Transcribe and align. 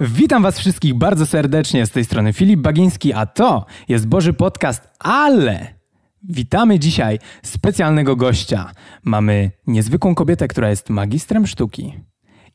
Witam 0.00 0.42
Was 0.42 0.58
wszystkich 0.58 0.94
bardzo 0.94 1.26
serdecznie. 1.26 1.86
Z 1.86 1.90
tej 1.90 2.04
strony 2.04 2.32
Filip 2.32 2.60
Bagiński, 2.60 3.12
a 3.12 3.26
to 3.26 3.66
jest 3.88 4.06
Boży 4.06 4.32
Podcast, 4.32 4.88
ale 4.98 5.74
witamy 6.22 6.78
dzisiaj 6.78 7.18
specjalnego 7.42 8.16
gościa. 8.16 8.70
Mamy 9.04 9.50
niezwykłą 9.66 10.14
kobietę, 10.14 10.48
która 10.48 10.70
jest 10.70 10.90
magistrem 10.90 11.46
sztuki 11.46 11.94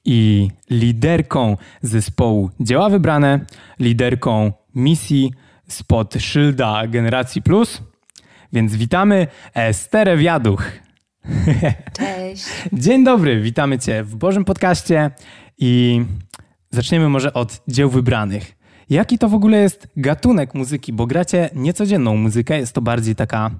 i 0.05 0.50
liderką 0.70 1.57
zespołu 1.82 2.50
Dzieła 2.60 2.89
Wybrane, 2.89 3.46
liderką 3.80 4.52
misji 4.76 5.34
spod 5.68 6.14
szylda 6.20 6.88
Generacji 6.88 7.42
Plus. 7.42 7.82
Więc 8.54 8.76
witamy 8.76 9.28
Esterę 9.54 10.18
Wiaduch. 10.18 10.64
Cześć. 11.98 12.46
Dzień 12.74 13.04
dobry, 13.04 13.42
witamy 13.42 13.80
Cię 13.80 14.04
w 14.04 14.16
Bożym 14.16 14.45
Podcaście 14.45 15.12
i 15.58 16.02
zaczniemy 16.72 17.09
może 17.09 17.34
od 17.34 17.62
dzieł 17.68 17.90
wybranych. 17.90 18.55
Jaki 18.90 19.18
to 19.18 19.30
w 19.30 19.34
ogóle 19.34 19.58
jest 19.58 19.88
gatunek 19.98 20.54
muzyki? 20.54 20.94
Bo 20.94 21.05
gracie 21.05 21.50
niecodzienną 21.55 22.16
muzykę, 22.16 22.60
jest 22.60 22.73
to 22.73 22.82
bardziej 22.82 23.16
taka 23.16 23.52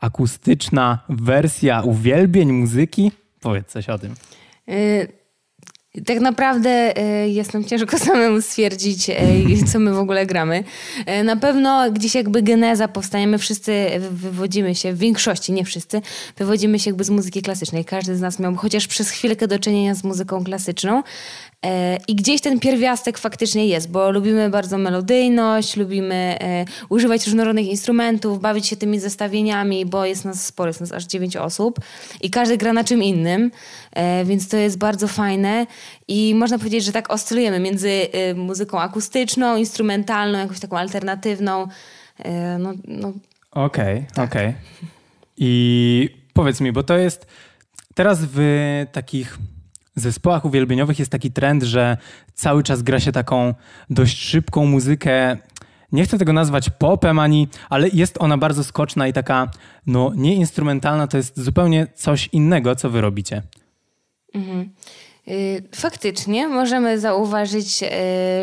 akustyczna 0.00 1.04
wersja 1.08 1.82
uwielbień 1.82 2.52
muzyki. 2.52 3.12
Powiedz 3.40 3.66
coś 3.66 3.88
o 3.88 3.98
tym. 3.98 4.14
Y 4.68 5.26
tak 6.04 6.20
naprawdę 6.20 6.94
y, 7.24 7.28
jest 7.28 7.54
nam 7.54 7.64
ciężko 7.64 7.98
samemu 8.08 8.42
stwierdzić, 8.42 9.10
y, 9.10 9.14
co 9.72 9.78
my 9.78 9.92
w 9.92 9.98
ogóle 9.98 10.26
gramy. 10.26 10.64
Y, 11.20 11.24
na 11.24 11.36
pewno 11.36 11.90
gdzieś 11.90 12.14
jakby 12.14 12.42
geneza 12.42 12.88
powstanie, 12.88 13.26
my 13.26 13.38
wszyscy 13.38 13.86
wywodzimy 14.10 14.74
się, 14.74 14.92
w 14.92 14.98
większości, 14.98 15.52
nie 15.52 15.64
wszyscy, 15.64 16.02
wywodzimy 16.36 16.78
się 16.78 16.90
jakby 16.90 17.04
z 17.04 17.10
muzyki 17.10 17.42
klasycznej. 17.42 17.84
Każdy 17.84 18.16
z 18.16 18.20
nas 18.20 18.38
miał 18.38 18.54
chociaż 18.54 18.86
przez 18.86 19.10
chwilkę 19.10 19.48
do 19.48 19.58
czynienia 19.58 19.94
z 19.94 20.04
muzyką 20.04 20.44
klasyczną. 20.44 21.02
I 22.08 22.14
gdzieś 22.14 22.40
ten 22.40 22.60
pierwiastek 22.60 23.18
faktycznie 23.18 23.66
jest, 23.66 23.90
bo 23.90 24.10
lubimy 24.10 24.50
bardzo 24.50 24.78
melodyjność, 24.78 25.76
lubimy 25.76 26.38
używać 26.88 27.26
różnorodnych 27.26 27.66
instrumentów, 27.66 28.40
bawić 28.40 28.66
się 28.66 28.76
tymi 28.76 29.00
zestawieniami, 29.00 29.86
bo 29.86 30.04
jest 30.04 30.24
nas 30.24 30.46
sporo, 30.46 30.68
jest 30.68 30.80
nas 30.80 30.92
aż 30.92 31.04
dziewięć 31.04 31.36
osób 31.36 31.80
i 32.20 32.30
każdy 32.30 32.56
gra 32.56 32.72
na 32.72 32.84
czym 32.84 33.02
innym, 33.02 33.50
więc 34.24 34.48
to 34.48 34.56
jest 34.56 34.78
bardzo 34.78 35.08
fajne. 35.08 35.66
I 36.08 36.34
można 36.34 36.58
powiedzieć, 36.58 36.84
że 36.84 36.92
tak 36.92 37.10
oscylujemy 37.10 37.60
między 37.60 38.08
muzyką 38.34 38.80
akustyczną, 38.80 39.56
instrumentalną, 39.56 40.38
jakąś 40.38 40.60
taką 40.60 40.78
alternatywną. 40.78 41.68
No, 42.58 42.72
no, 42.84 43.12
okej, 43.50 43.96
okay, 43.96 44.06
tak. 44.14 44.30
okej. 44.30 44.48
Okay. 44.48 44.60
I 45.36 46.08
powiedz 46.32 46.60
mi, 46.60 46.72
bo 46.72 46.82
to 46.82 46.98
jest 46.98 47.26
teraz 47.94 48.18
w 48.22 48.38
takich 48.92 49.38
zespołach 49.96 50.44
uwielbieniowych 50.44 50.98
jest 50.98 51.12
taki 51.12 51.32
trend, 51.32 51.62
że 51.62 51.96
cały 52.34 52.62
czas 52.62 52.82
gra 52.82 53.00
się 53.00 53.12
taką 53.12 53.54
dość 53.90 54.18
szybką 54.18 54.66
muzykę. 54.66 55.36
Nie 55.92 56.04
chcę 56.04 56.18
tego 56.18 56.32
nazwać 56.32 56.70
popem 56.70 57.18
ani, 57.18 57.48
ale 57.70 57.88
jest 57.88 58.16
ona 58.20 58.38
bardzo 58.38 58.64
skoczna 58.64 59.08
i 59.08 59.12
taka, 59.12 59.50
no 59.86 60.12
nieinstrumentalna, 60.16 61.06
to 61.06 61.16
jest 61.16 61.40
zupełnie 61.40 61.86
coś 61.94 62.28
innego, 62.32 62.76
co 62.76 62.90
wy 62.90 63.00
robicie. 63.00 63.42
Mhm. 64.34 64.70
Y, 65.30 65.62
faktycznie 65.74 66.48
możemy 66.48 67.00
zauważyć, 67.00 67.82
y, 67.82 67.86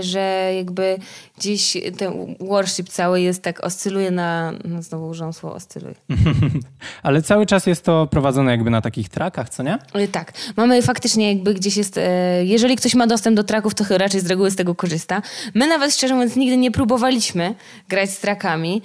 że 0.04 0.52
jakby 0.56 0.98
gdzieś 1.38 1.78
ten 1.98 2.36
worship 2.40 2.90
cały 2.90 3.22
jest 3.22 3.42
tak, 3.42 3.64
oscyluje 3.64 4.12
na, 4.12 4.54
no 4.66 4.82
znowu 4.82 5.08
użyłam 5.08 5.34
słowo 5.34 5.56
oscyluje. 5.56 5.96
Ale 7.04 7.22
cały 7.22 7.46
czas 7.46 7.66
jest 7.66 7.84
to 7.84 8.08
prowadzone 8.08 8.52
jakby 8.52 8.70
na 8.70 8.82
takich 8.82 9.10
trakach, 9.10 9.50
co 9.50 9.64
nie? 9.64 9.78
Y, 9.96 10.08
tak. 10.08 10.34
Mamy 10.58 10.82
faktycznie 10.82 11.34
jakby 11.34 11.54
gdzieś 11.54 11.78
jest, 11.78 12.00
jeżeli 12.44 12.76
ktoś 12.76 12.96
ma 12.96 13.08
dostęp 13.08 13.38
do 13.38 13.44
traków, 13.44 13.76
to 13.76 13.98
raczej 13.98 14.22
z 14.22 14.26
reguły 14.26 14.52
z 14.52 14.56
tego 14.56 14.76
korzysta. 14.76 15.22
My 15.54 15.68
nawet 15.68 15.94
szczerze 15.94 16.14
mówiąc 16.14 16.36
nigdy 16.36 16.58
nie 16.58 16.72
próbowaliśmy 16.72 17.56
grać 17.90 18.10
z 18.10 18.20
trakami. 18.20 18.82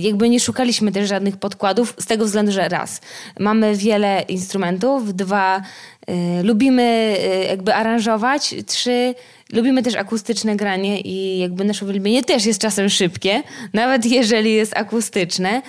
Jakby 0.00 0.28
nie 0.28 0.40
szukaliśmy 0.40 0.92
też 0.92 1.08
żadnych 1.08 1.36
podkładów 1.36 1.94
z 2.00 2.06
tego 2.06 2.24
względu, 2.24 2.52
że 2.52 2.68
raz, 2.68 3.00
mamy 3.38 3.76
wiele 3.76 4.24
instrumentów, 4.28 5.14
dwa, 5.14 5.62
Y, 6.10 6.42
lubimy 6.42 7.16
y, 7.42 7.44
jakby 7.44 7.74
aranżować. 7.74 8.54
Trzy, 8.66 9.14
lubimy 9.52 9.82
też 9.82 9.94
akustyczne 9.94 10.56
granie 10.56 11.00
i 11.00 11.38
jakby 11.38 11.64
nasze 11.64 11.84
uwielbienie 11.84 12.22
też 12.24 12.46
jest 12.46 12.60
czasem 12.60 12.88
szybkie, 12.88 13.42
nawet 13.72 14.06
jeżeli 14.06 14.52
jest 14.54 14.76
akustyczne. 14.76 15.62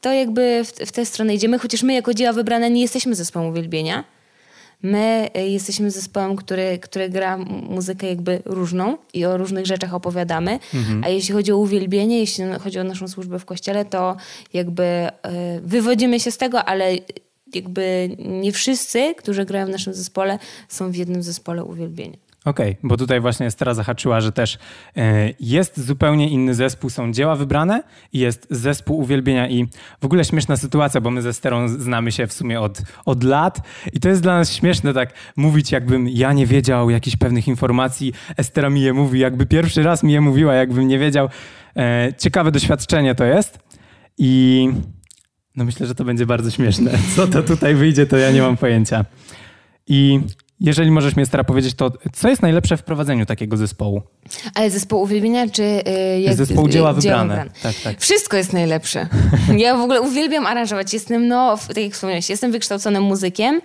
To 0.00 0.12
jakby 0.12 0.64
w, 0.64 0.68
w 0.88 0.92
tę 0.92 1.06
stronę 1.06 1.34
idziemy, 1.34 1.58
chociaż 1.58 1.82
my 1.82 1.94
jako 1.94 2.14
dzieła 2.14 2.32
wybrane 2.32 2.70
nie 2.70 2.82
jesteśmy 2.82 3.14
zespołem 3.14 3.48
uwielbienia. 3.48 4.04
My 4.82 5.30
jesteśmy 5.34 5.90
zespołem, 5.90 6.36
który, 6.36 6.78
który 6.78 7.08
gra 7.08 7.36
muzykę 7.68 8.06
jakby 8.06 8.42
różną 8.44 8.96
i 9.14 9.24
o 9.24 9.36
różnych 9.36 9.66
rzeczach 9.66 9.94
opowiadamy. 9.94 10.58
Mhm. 10.74 11.04
A 11.04 11.08
jeśli 11.08 11.34
chodzi 11.34 11.52
o 11.52 11.56
uwielbienie, 11.56 12.18
jeśli 12.18 12.44
chodzi 12.60 12.78
o 12.78 12.84
naszą 12.84 13.08
służbę 13.08 13.38
w 13.38 13.44
kościele, 13.44 13.84
to 13.84 14.16
jakby 14.52 15.08
wywodzimy 15.62 16.20
się 16.20 16.30
z 16.30 16.38
tego, 16.38 16.64
ale 16.64 16.94
jakby 17.54 18.16
nie 18.18 18.52
wszyscy, 18.52 19.14
którzy 19.14 19.44
grają 19.44 19.66
w 19.66 19.70
naszym 19.70 19.94
zespole, 19.94 20.38
są 20.68 20.90
w 20.90 20.96
jednym 20.96 21.22
zespole 21.22 21.64
uwielbienia. 21.64 22.25
Okej, 22.46 22.70
okay, 22.70 22.88
bo 22.88 22.96
tutaj 22.96 23.20
właśnie 23.20 23.46
Estera 23.46 23.74
zahaczyła, 23.74 24.20
że 24.20 24.32
też 24.32 24.58
e, 24.96 25.30
jest 25.40 25.80
zupełnie 25.80 26.28
inny 26.28 26.54
zespół, 26.54 26.90
są 26.90 27.12
dzieła 27.12 27.36
wybrane 27.36 27.82
i 28.12 28.18
jest 28.18 28.46
zespół 28.50 28.98
uwielbienia 28.98 29.48
i 29.48 29.66
w 30.00 30.04
ogóle 30.04 30.24
śmieszna 30.24 30.56
sytuacja, 30.56 31.00
bo 31.00 31.10
my 31.10 31.22
ze 31.22 31.28
Esterą 31.28 31.68
znamy 31.68 32.12
się 32.12 32.26
w 32.26 32.32
sumie 32.32 32.60
od, 32.60 32.82
od 33.04 33.24
lat 33.24 33.60
i 33.92 34.00
to 34.00 34.08
jest 34.08 34.22
dla 34.22 34.38
nas 34.38 34.52
śmieszne 34.52 34.94
tak 34.94 35.12
mówić, 35.36 35.72
jakbym 35.72 36.08
ja 36.08 36.32
nie 36.32 36.46
wiedział 36.46 36.90
jakichś 36.90 37.16
pewnych 37.16 37.48
informacji, 37.48 38.12
Estera 38.36 38.70
mi 38.70 38.80
je 38.80 38.92
mówi, 38.92 39.20
jakby 39.20 39.46
pierwszy 39.46 39.82
raz 39.82 40.02
mi 40.02 40.12
je 40.12 40.20
mówiła, 40.20 40.54
jakbym 40.54 40.88
nie 40.88 40.98
wiedział. 40.98 41.28
E, 41.76 42.12
ciekawe 42.18 42.50
doświadczenie 42.50 43.14
to 43.14 43.24
jest 43.24 43.58
i 44.18 44.68
no 45.56 45.64
myślę, 45.64 45.86
że 45.86 45.94
to 45.94 46.04
będzie 46.04 46.26
bardzo 46.26 46.50
śmieszne. 46.50 46.90
Co 47.16 47.26
to 47.26 47.42
tutaj 47.42 47.74
wyjdzie, 47.74 48.06
to 48.06 48.16
ja 48.16 48.30
nie 48.30 48.42
mam 48.42 48.56
pojęcia. 48.56 49.04
I 49.86 50.20
jeżeli 50.60 50.90
możesz 50.90 51.16
mnie 51.16 51.26
stara 51.26 51.44
powiedzieć, 51.44 51.74
to 51.74 51.92
co 52.12 52.28
jest 52.28 52.42
najlepsze 52.42 52.76
w 52.76 52.82
prowadzeniu 52.82 53.26
takiego 53.26 53.56
zespołu? 53.56 54.02
Ale 54.54 54.70
zespołu 54.70 55.02
uwielbienia, 55.02 55.50
czy 55.50 55.62
yy, 55.62 56.20
jak, 56.20 56.36
zespołu 56.36 56.68
dzieła 56.68 56.92
wybrane? 56.92 57.34
Dzieła 57.34 57.46
tak, 57.62 57.74
tak. 57.84 58.00
Wszystko 58.00 58.36
jest 58.36 58.52
najlepsze. 58.52 59.06
Ja 59.56 59.76
w 59.76 59.80
ogóle 59.80 60.00
uwielbiam 60.00 60.46
aranżować. 60.46 60.94
Jestem, 60.94 61.28
no, 61.28 61.58
tak 61.68 61.76
jak 61.76 61.92
wspomniałeś, 61.92 62.30
jestem 62.30 62.52
wykształconym 62.52 63.02
muzykiem. 63.02 63.60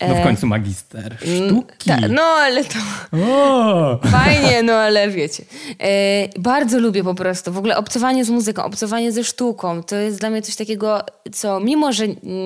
No 0.00 0.14
w 0.14 0.22
końcu 0.22 0.46
magister 0.46 1.16
sztuki. 1.20 1.90
Ta, 1.90 2.08
no 2.08 2.22
ale 2.22 2.64
to 2.64 2.78
o! 3.12 3.98
fajnie, 4.18 4.62
no 4.62 4.72
ale 4.72 5.10
wiecie. 5.10 5.44
E, 5.80 6.28
bardzo 6.40 6.78
lubię 6.78 7.04
po 7.04 7.14
prostu 7.14 7.52
w 7.52 7.58
ogóle 7.58 7.76
obcowanie 7.76 8.24
z 8.24 8.30
muzyką, 8.30 8.64
obcowanie 8.64 9.12
ze 9.12 9.24
sztuką. 9.24 9.82
To 9.82 9.96
jest 9.96 10.20
dla 10.20 10.30
mnie 10.30 10.42
coś 10.42 10.56
takiego, 10.56 11.00
co 11.32 11.60
mimo, 11.60 11.92
że 11.92 12.04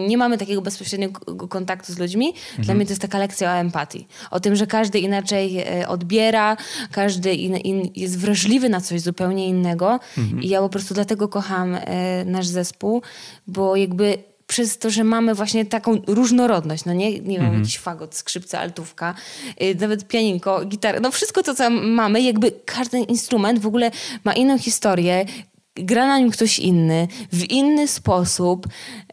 nie 0.09 0.19
mamy 0.19 0.39
takiego 0.39 0.63
bezpośredniego 0.63 1.49
kontaktu 1.49 1.93
z 1.93 1.99
ludźmi, 1.99 2.29
mhm. 2.29 2.65
dla 2.65 2.75
mnie 2.75 2.85
to 2.85 2.93
jest 2.93 3.03
taka 3.03 3.19
lekcja 3.19 3.53
o 3.53 3.57
empatii. 3.57 4.09
O 4.31 4.41
tym, 4.41 4.57
że 4.57 4.67
każdy 4.67 4.99
inaczej 4.99 5.59
e, 5.59 5.89
odbiera, 5.89 6.57
każdy 6.93 7.35
in, 7.35 7.57
in 7.57 7.91
jest 7.97 8.19
wrażliwy 8.19 8.69
na 8.69 8.81
coś 8.81 9.01
zupełnie 9.01 9.49
innego. 9.49 10.01
Mhm. 10.19 10.43
I 10.43 10.49
ja 10.49 10.61
po 10.61 10.69
prostu 10.69 10.95
dlatego 10.95 11.29
kocham 11.29 11.75
e, 11.75 12.25
nasz 12.25 12.47
zespół, 12.47 13.03
bo 13.47 13.77
jakby 13.77 14.32
przez 14.53 14.79
to, 14.79 14.91
że 14.91 15.05
mamy 15.05 15.35
właśnie 15.35 15.67
taką 15.67 16.03
różnorodność, 16.07 16.85
no 16.85 16.93
nie, 16.93 17.11
nie 17.11 17.39
wiem, 17.39 17.47
mm 17.47 17.59
jakiś 17.59 17.79
fagot, 17.79 18.15
skrzypce, 18.15 18.59
altówka, 18.59 19.15
yy, 19.61 19.75
nawet 19.75 20.09
pianinko, 20.09 20.65
gitarę, 20.65 21.01
no 21.01 21.11
wszystko 21.11 21.43
to, 21.43 21.55
co 21.55 21.71
mamy, 21.71 22.21
jakby 22.21 22.53
każdy 22.65 22.99
instrument 22.99 23.59
w 23.59 23.67
ogóle 23.67 23.91
ma 24.25 24.33
inną 24.33 24.59
historię, 24.59 25.27
gra 25.75 26.07
na 26.07 26.19
nim 26.19 26.31
ktoś 26.31 26.59
inny, 26.59 27.09
w 27.33 27.51
inny 27.51 27.89
sposób. 27.89 28.67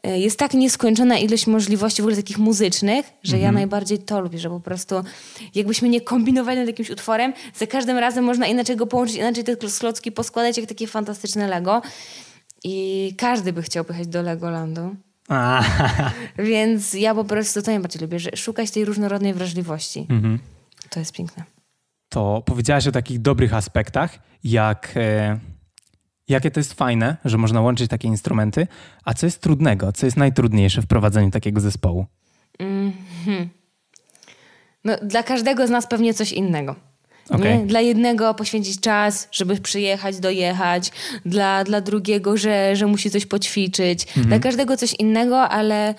Y, 0.07 0.17
jest 0.17 0.39
tak 0.39 0.53
nieskończona 0.53 1.17
ilość 1.17 1.47
możliwości 1.47 2.01
w 2.01 2.05
ogóle 2.05 2.15
takich 2.15 2.37
muzycznych, 2.37 3.05
że 3.23 3.35
ja 3.35 3.47
mhm. 3.47 3.55
najbardziej 3.55 3.99
to 3.99 4.21
lubię, 4.21 4.39
że 4.39 4.49
po 4.49 4.59
prostu 4.59 4.95
jakbyśmy 5.55 5.89
nie 5.89 6.01
kombinowali 6.01 6.57
nad 6.59 6.67
jakimś 6.67 6.89
utworem, 6.89 7.33
za 7.55 7.67
każdym 7.67 7.97
razem 7.97 8.23
można 8.23 8.47
inaczej 8.47 8.75
go 8.75 8.87
połączyć, 8.87 9.15
inaczej 9.15 9.43
te 9.43 9.55
klocki 9.55 10.11
poskładać, 10.11 10.57
jak 10.57 10.65
takie 10.65 10.87
fantastyczne 10.87 11.47
Lego. 11.47 11.81
I 12.63 13.13
każdy 13.17 13.53
by 13.53 13.61
chciał 13.61 13.85
pojechać 13.85 14.07
do 14.07 14.21
Legolandu. 14.21 14.95
Więc 16.37 16.93
ja 16.93 17.15
po 17.15 17.23
prostu 17.23 17.61
to 17.61 17.71
najbardziej 17.71 18.01
lubię, 18.01 18.19
że 18.19 18.29
szukać 18.35 18.71
tej 18.71 18.85
różnorodnej 18.85 19.33
wrażliwości. 19.33 20.07
Mhm. 20.09 20.39
To 20.89 20.99
jest 20.99 21.13
piękne. 21.13 21.43
To 22.09 22.43
powiedziałaś 22.45 22.87
o 22.87 22.91
takich 22.91 23.19
dobrych 23.19 23.53
aspektach, 23.53 24.19
jak 24.43 24.93
e, 24.95 25.39
jakie 26.29 26.51
to 26.51 26.59
jest 26.59 26.73
fajne, 26.73 27.17
że 27.25 27.37
można 27.37 27.61
łączyć 27.61 27.89
takie 27.89 28.07
instrumenty, 28.07 28.67
a 29.03 29.13
co 29.13 29.25
jest 29.25 29.41
trudnego, 29.41 29.91
co 29.91 30.05
jest 30.05 30.17
najtrudniejsze 30.17 30.81
w 30.81 30.87
prowadzeniu 30.87 31.31
takiego 31.31 31.61
zespołu? 31.61 32.05
-hmm. 32.59 33.47
No, 34.83 34.97
dla 35.03 35.23
każdego 35.23 35.67
z 35.67 35.69
nas 35.69 35.87
pewnie 35.87 36.13
coś 36.13 36.31
innego. 36.31 36.75
Okay. 37.29 37.65
Dla 37.65 37.81
jednego 37.81 38.33
poświęcić 38.33 38.79
czas, 38.79 39.27
żeby 39.31 39.57
przyjechać, 39.57 40.19
dojechać, 40.19 40.91
dla, 41.25 41.63
dla 41.63 41.81
drugiego, 41.81 42.37
że, 42.37 42.75
że 42.75 42.87
musi 42.87 43.11
coś 43.11 43.25
poćwiczyć. 43.25 44.07
Mhm. 44.07 44.27
Dla 44.27 44.39
każdego 44.39 44.77
coś 44.77 44.93
innego, 44.93 45.49
ale 45.49 45.95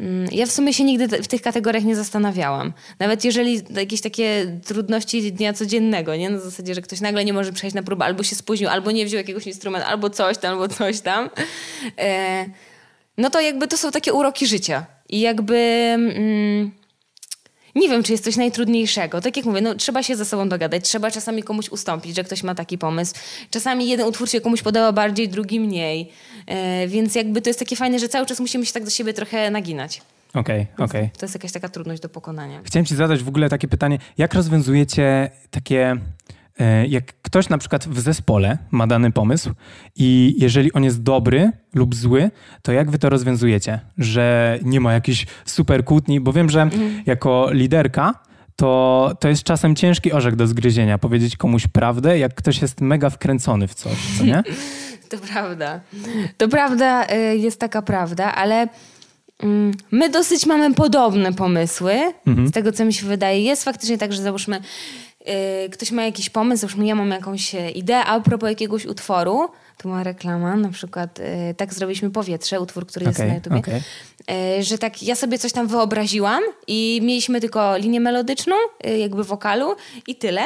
Mm, 0.00 0.28
ja 0.32 0.46
w 0.46 0.52
sumie 0.52 0.74
się 0.74 0.84
nigdy 0.84 1.22
w 1.22 1.28
tych 1.28 1.42
kategoriach 1.42 1.84
nie 1.84 1.96
zastanawiałam. 1.96 2.72
Nawet 2.98 3.24
jeżeli 3.24 3.60
jakieś 3.70 4.00
takie 4.00 4.58
trudności 4.66 5.32
dnia 5.32 5.52
codziennego, 5.52 6.16
nie? 6.16 6.30
Na 6.30 6.38
zasadzie, 6.38 6.74
że 6.74 6.82
ktoś 6.82 7.00
nagle 7.00 7.24
nie 7.24 7.32
może 7.32 7.52
przejść 7.52 7.74
na 7.74 7.82
próbę, 7.82 8.04
albo 8.04 8.22
się 8.22 8.36
spóźnił, 8.36 8.68
albo 8.68 8.90
nie 8.90 9.06
wziął 9.06 9.18
jakiegoś 9.18 9.46
instrumentu, 9.46 9.88
albo 9.88 10.10
coś 10.10 10.38
tam, 10.38 10.52
albo 10.52 10.68
coś 10.68 11.00
tam. 11.00 11.30
E, 11.98 12.46
no 13.18 13.30
to 13.30 13.40
jakby 13.40 13.68
to 13.68 13.76
są 13.76 13.90
takie 13.90 14.12
uroki 14.12 14.46
życia. 14.46 14.86
I 15.08 15.20
jakby... 15.20 15.56
Mm, 15.94 16.79
nie 17.74 17.88
wiem, 17.88 18.02
czy 18.02 18.12
jest 18.12 18.24
coś 18.24 18.36
najtrudniejszego. 18.36 19.20
Tak 19.20 19.36
jak 19.36 19.46
mówię, 19.46 19.60
no, 19.60 19.74
trzeba 19.74 20.02
się 20.02 20.16
ze 20.16 20.24
sobą 20.24 20.48
dogadać, 20.48 20.84
trzeba 20.84 21.10
czasami 21.10 21.42
komuś 21.42 21.68
ustąpić, 21.68 22.16
że 22.16 22.24
ktoś 22.24 22.42
ma 22.42 22.54
taki 22.54 22.78
pomysł. 22.78 23.14
Czasami 23.50 23.88
jeden 23.88 24.06
utwór 24.06 24.30
się 24.30 24.40
komuś 24.40 24.62
podoba 24.62 24.92
bardziej, 24.92 25.28
drugi 25.28 25.60
mniej. 25.60 26.12
E, 26.46 26.88
więc 26.88 27.14
jakby 27.14 27.42
to 27.42 27.50
jest 27.50 27.58
takie 27.58 27.76
fajne, 27.76 27.98
że 27.98 28.08
cały 28.08 28.26
czas 28.26 28.40
musimy 28.40 28.66
się 28.66 28.72
tak 28.72 28.84
do 28.84 28.90
siebie 28.90 29.14
trochę 29.14 29.50
naginać. 29.50 30.02
Okej, 30.34 30.66
okay, 30.74 30.84
okej. 30.84 31.00
Okay. 31.00 31.18
To 31.18 31.26
jest 31.26 31.34
jakaś 31.34 31.52
taka 31.52 31.68
trudność 31.68 32.02
do 32.02 32.08
pokonania. 32.08 32.60
Chciałem 32.64 32.86
ci 32.86 32.96
zadać 32.96 33.22
w 33.22 33.28
ogóle 33.28 33.48
takie 33.48 33.68
pytanie, 33.68 33.98
jak 34.18 34.34
rozwiązujecie 34.34 35.30
takie 35.50 35.96
jak 36.88 37.04
ktoś 37.22 37.48
na 37.48 37.58
przykład 37.58 37.88
w 37.88 38.00
zespole 38.00 38.58
ma 38.70 38.86
dany 38.86 39.12
pomysł 39.12 39.50
i 39.96 40.34
jeżeli 40.38 40.72
on 40.72 40.84
jest 40.84 41.02
dobry 41.02 41.52
lub 41.74 41.94
zły, 41.94 42.30
to 42.62 42.72
jak 42.72 42.90
wy 42.90 42.98
to 42.98 43.08
rozwiązujecie? 43.08 43.80
Że 43.98 44.58
nie 44.62 44.80
ma 44.80 44.92
jakichś 44.92 45.26
super 45.44 45.84
kłótni, 45.84 46.20
bo 46.20 46.32
wiem, 46.32 46.50
że 46.50 46.62
mhm. 46.62 47.02
jako 47.06 47.48
liderka 47.52 48.14
to, 48.56 49.12
to 49.20 49.28
jest 49.28 49.42
czasem 49.42 49.76
ciężki 49.76 50.12
orzech 50.12 50.36
do 50.36 50.46
zgryzienia, 50.46 50.98
powiedzieć 50.98 51.36
komuś 51.36 51.66
prawdę, 51.66 52.18
jak 52.18 52.34
ktoś 52.34 52.62
jest 52.62 52.80
mega 52.80 53.10
wkręcony 53.10 53.68
w 53.68 53.74
coś, 53.74 53.98
co 54.18 54.24
nie? 54.24 54.42
To 55.10 55.18
prawda. 55.18 55.80
To 56.36 56.48
prawda, 56.48 57.06
e, 57.06 57.36
jest 57.36 57.60
taka 57.60 57.82
prawda, 57.82 58.34
ale 58.34 58.68
mm, 59.42 59.72
my 59.90 60.10
dosyć 60.10 60.46
mamy 60.46 60.74
podobne 60.74 61.32
pomysły, 61.32 61.92
mhm. 62.26 62.48
z 62.48 62.50
tego 62.50 62.72
co 62.72 62.84
mi 62.84 62.92
się 62.92 63.06
wydaje. 63.06 63.42
Jest 63.42 63.64
faktycznie 63.64 63.98
tak, 63.98 64.12
że 64.12 64.22
załóżmy 64.22 64.60
ktoś 65.72 65.90
ma 65.90 66.04
jakiś 66.04 66.30
pomysł, 66.30 66.60
załóżmy 66.60 66.86
ja 66.86 66.94
mam 66.94 67.10
jakąś 67.10 67.54
ideę 67.74 68.04
a 68.04 68.20
propos 68.20 68.48
jakiegoś 68.48 68.86
utworu, 68.86 69.48
tu 69.82 69.88
ma 69.88 70.02
reklama, 70.02 70.56
na 70.56 70.68
przykład 70.68 71.18
y, 71.18 71.54
tak 71.56 71.74
zrobiliśmy 71.74 72.10
Powietrze, 72.10 72.60
utwór, 72.60 72.86
który 72.86 73.08
okay, 73.08 73.26
jest 73.26 73.28
na 73.28 73.34
YouTubie, 73.34 73.58
okay. 73.58 74.58
y, 74.58 74.62
że 74.62 74.78
tak 74.78 75.02
ja 75.02 75.16
sobie 75.16 75.38
coś 75.38 75.52
tam 75.52 75.66
wyobraziłam 75.66 76.42
i 76.66 77.00
mieliśmy 77.02 77.40
tylko 77.40 77.76
linię 77.76 78.00
melodyczną, 78.00 78.56
y, 78.86 78.98
jakby 78.98 79.24
wokalu 79.24 79.74
i 80.06 80.16
tyle. 80.16 80.42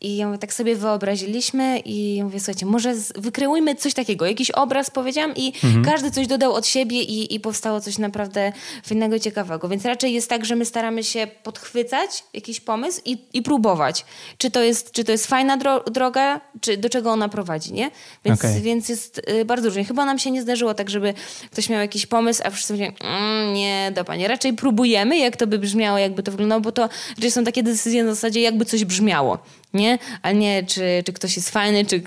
I 0.00 0.16
ja 0.16 0.26
mówię, 0.26 0.38
tak 0.38 0.54
sobie 0.54 0.76
wyobraziliśmy 0.76 1.78
i 1.78 2.16
ja 2.16 2.24
mówię, 2.24 2.40
słuchajcie, 2.40 2.66
może 2.66 2.94
wykreujmy 3.16 3.74
coś 3.74 3.94
takiego, 3.94 4.26
jakiś 4.26 4.50
obraz 4.50 4.90
powiedziałam 4.90 5.36
i 5.36 5.52
mhm. 5.64 5.84
każdy 5.84 6.10
coś 6.10 6.26
dodał 6.26 6.52
od 6.52 6.66
siebie 6.66 7.02
i, 7.02 7.34
i 7.34 7.40
powstało 7.40 7.80
coś 7.80 7.98
naprawdę 7.98 8.52
fajnego 8.84 9.16
i 9.16 9.20
ciekawego. 9.20 9.68
Więc 9.68 9.84
raczej 9.84 10.14
jest 10.14 10.30
tak, 10.30 10.44
że 10.44 10.56
my 10.56 10.64
staramy 10.64 11.04
się 11.04 11.26
podchwycać 11.42 12.24
jakiś 12.34 12.60
pomysł 12.60 13.00
i, 13.04 13.18
i 13.32 13.42
próbować. 13.42 14.04
Czy 14.38 14.50
to, 14.50 14.62
jest, 14.62 14.92
czy 14.92 15.04
to 15.04 15.12
jest 15.12 15.26
fajna 15.26 15.56
dro 15.56 15.80
droga, 15.80 16.40
czy 16.60 16.76
do 16.76 16.88
czego 16.88 17.10
ona 17.10 17.28
prowadzi, 17.28 17.72
nie? 17.72 17.90
Więc, 18.24 18.40
okay. 18.40 18.60
więc 18.60 18.77
więc 18.78 18.88
jest 18.88 19.20
y, 19.30 19.44
bardzo 19.44 19.68
różnie. 19.68 19.84
Chyba 19.84 20.04
nam 20.04 20.18
się 20.18 20.30
nie 20.30 20.42
zdarzyło 20.42 20.74
tak, 20.74 20.90
żeby 20.90 21.14
ktoś 21.50 21.68
miał 21.68 21.80
jakiś 21.80 22.06
pomysł, 22.06 22.42
a 22.44 22.50
wszyscy 22.50 22.72
mówią, 22.72 22.92
mm, 23.00 23.54
nie, 23.54 23.92
do 23.94 24.04
pani. 24.04 24.28
Raczej 24.28 24.52
próbujemy, 24.52 25.18
jak 25.18 25.36
to 25.36 25.46
by 25.46 25.58
brzmiało, 25.58 25.98
jakby 25.98 26.22
to 26.22 26.30
wyglądało, 26.30 26.60
bo 26.60 26.72
to 26.72 26.88
raczej 27.16 27.30
są 27.30 27.44
takie 27.44 27.62
decyzje 27.62 28.04
na 28.04 28.14
zasadzie, 28.14 28.40
jakby 28.40 28.64
coś 28.64 28.84
brzmiało 28.84 29.38
nie? 29.74 29.98
A 30.22 30.32
nie, 30.32 30.62
czy, 30.62 31.02
czy 31.06 31.12
ktoś 31.12 31.36
jest 31.36 31.50
fajny, 31.50 31.84
czy 31.84 32.02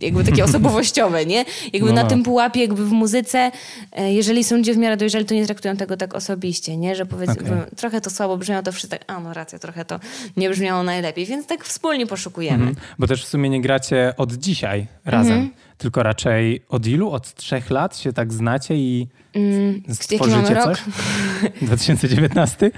jakby 0.00 0.24
takie 0.24 0.44
osobowościowe, 0.50 1.26
nie? 1.26 1.44
Jakby 1.72 1.88
no, 1.88 1.94
na 1.94 2.02
no. 2.02 2.08
tym 2.08 2.22
pułapie, 2.22 2.60
jakby 2.60 2.86
w 2.86 2.92
muzyce, 2.92 3.50
e, 3.92 4.12
jeżeli 4.12 4.44
są 4.44 4.56
ludzie 4.56 4.74
w 4.74 4.76
miarę 4.76 4.96
dojrzali, 4.96 5.24
to 5.24 5.34
nie 5.34 5.46
traktują 5.46 5.76
tego 5.76 5.96
tak 5.96 6.14
osobiście, 6.14 6.76
nie? 6.76 6.96
Że 6.96 7.06
powiedzmy, 7.06 7.34
okay. 7.34 7.76
trochę 7.76 8.00
to 8.00 8.10
słabo 8.10 8.36
brzmiało, 8.36 8.62
to 8.62 8.72
wszyscy 8.72 8.88
tak, 8.88 9.04
a 9.06 9.20
no 9.20 9.34
racja, 9.34 9.58
trochę 9.58 9.84
to 9.84 10.00
nie 10.36 10.50
brzmiało 10.50 10.82
najlepiej, 10.82 11.26
więc 11.26 11.46
tak 11.46 11.64
wspólnie 11.64 12.06
poszukujemy. 12.06 12.64
Mhm. 12.64 12.86
Bo 12.98 13.06
też 13.06 13.24
w 13.24 13.28
sumie 13.28 13.50
nie 13.50 13.60
gracie 13.60 14.14
od 14.16 14.32
dzisiaj 14.32 14.86
razem, 15.04 15.32
mhm. 15.32 15.50
tylko 15.78 16.02
raczej 16.02 16.62
od 16.68 16.86
ilu? 16.86 17.10
Od 17.10 17.34
trzech 17.34 17.70
lat 17.70 17.98
się 17.98 18.12
tak 18.12 18.32
znacie 18.32 18.74
i 18.74 19.08
mm, 19.34 19.82
stworzycie 19.92 20.56
coś? 20.64 20.82
2019? 21.62 22.70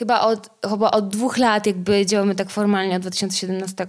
E, 0.00 0.04
chyba 0.04 0.20
od, 0.20 0.50
chyba 0.70 0.90
od 0.90 1.08
dwóch 1.08 1.38
lat 1.38 1.66
jakby 1.66 2.06
działamy 2.06 2.34
tak 2.34 2.50
formalnie 2.50 2.96
od 2.96 3.02
2017, 3.02 3.86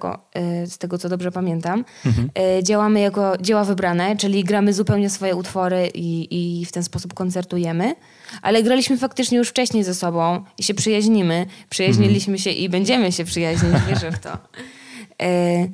y, 0.63 0.67
z 0.67 0.77
tego 0.77 0.97
co 0.97 1.09
dobrze 1.09 1.31
pamiętam. 1.31 1.85
Mhm. 2.05 2.29
Y, 2.59 2.63
działamy 2.63 2.99
jako 2.99 3.37
dzieła 3.37 3.63
wybrane, 3.63 4.17
czyli 4.17 4.43
gramy 4.43 4.73
zupełnie 4.73 5.09
swoje 5.09 5.35
utwory 5.35 5.91
i, 5.93 6.27
i 6.61 6.65
w 6.65 6.71
ten 6.71 6.83
sposób 6.83 7.13
koncertujemy. 7.13 7.95
Ale 8.41 8.63
graliśmy 8.63 8.97
faktycznie 8.97 9.37
już 9.37 9.49
wcześniej 9.49 9.83
ze 9.83 9.95
sobą 9.95 10.43
i 10.57 10.63
się 10.63 10.73
przyjaźnimy. 10.73 11.45
Przyjaźniliśmy 11.69 12.33
mhm. 12.33 12.39
się 12.39 12.49
i 12.49 12.69
będziemy 12.69 13.11
się 13.11 13.25
przyjaźnić, 13.25 13.71
wierzę 13.89 14.11
w 14.11 14.19
to. 14.19 14.33
Y, 14.33 15.71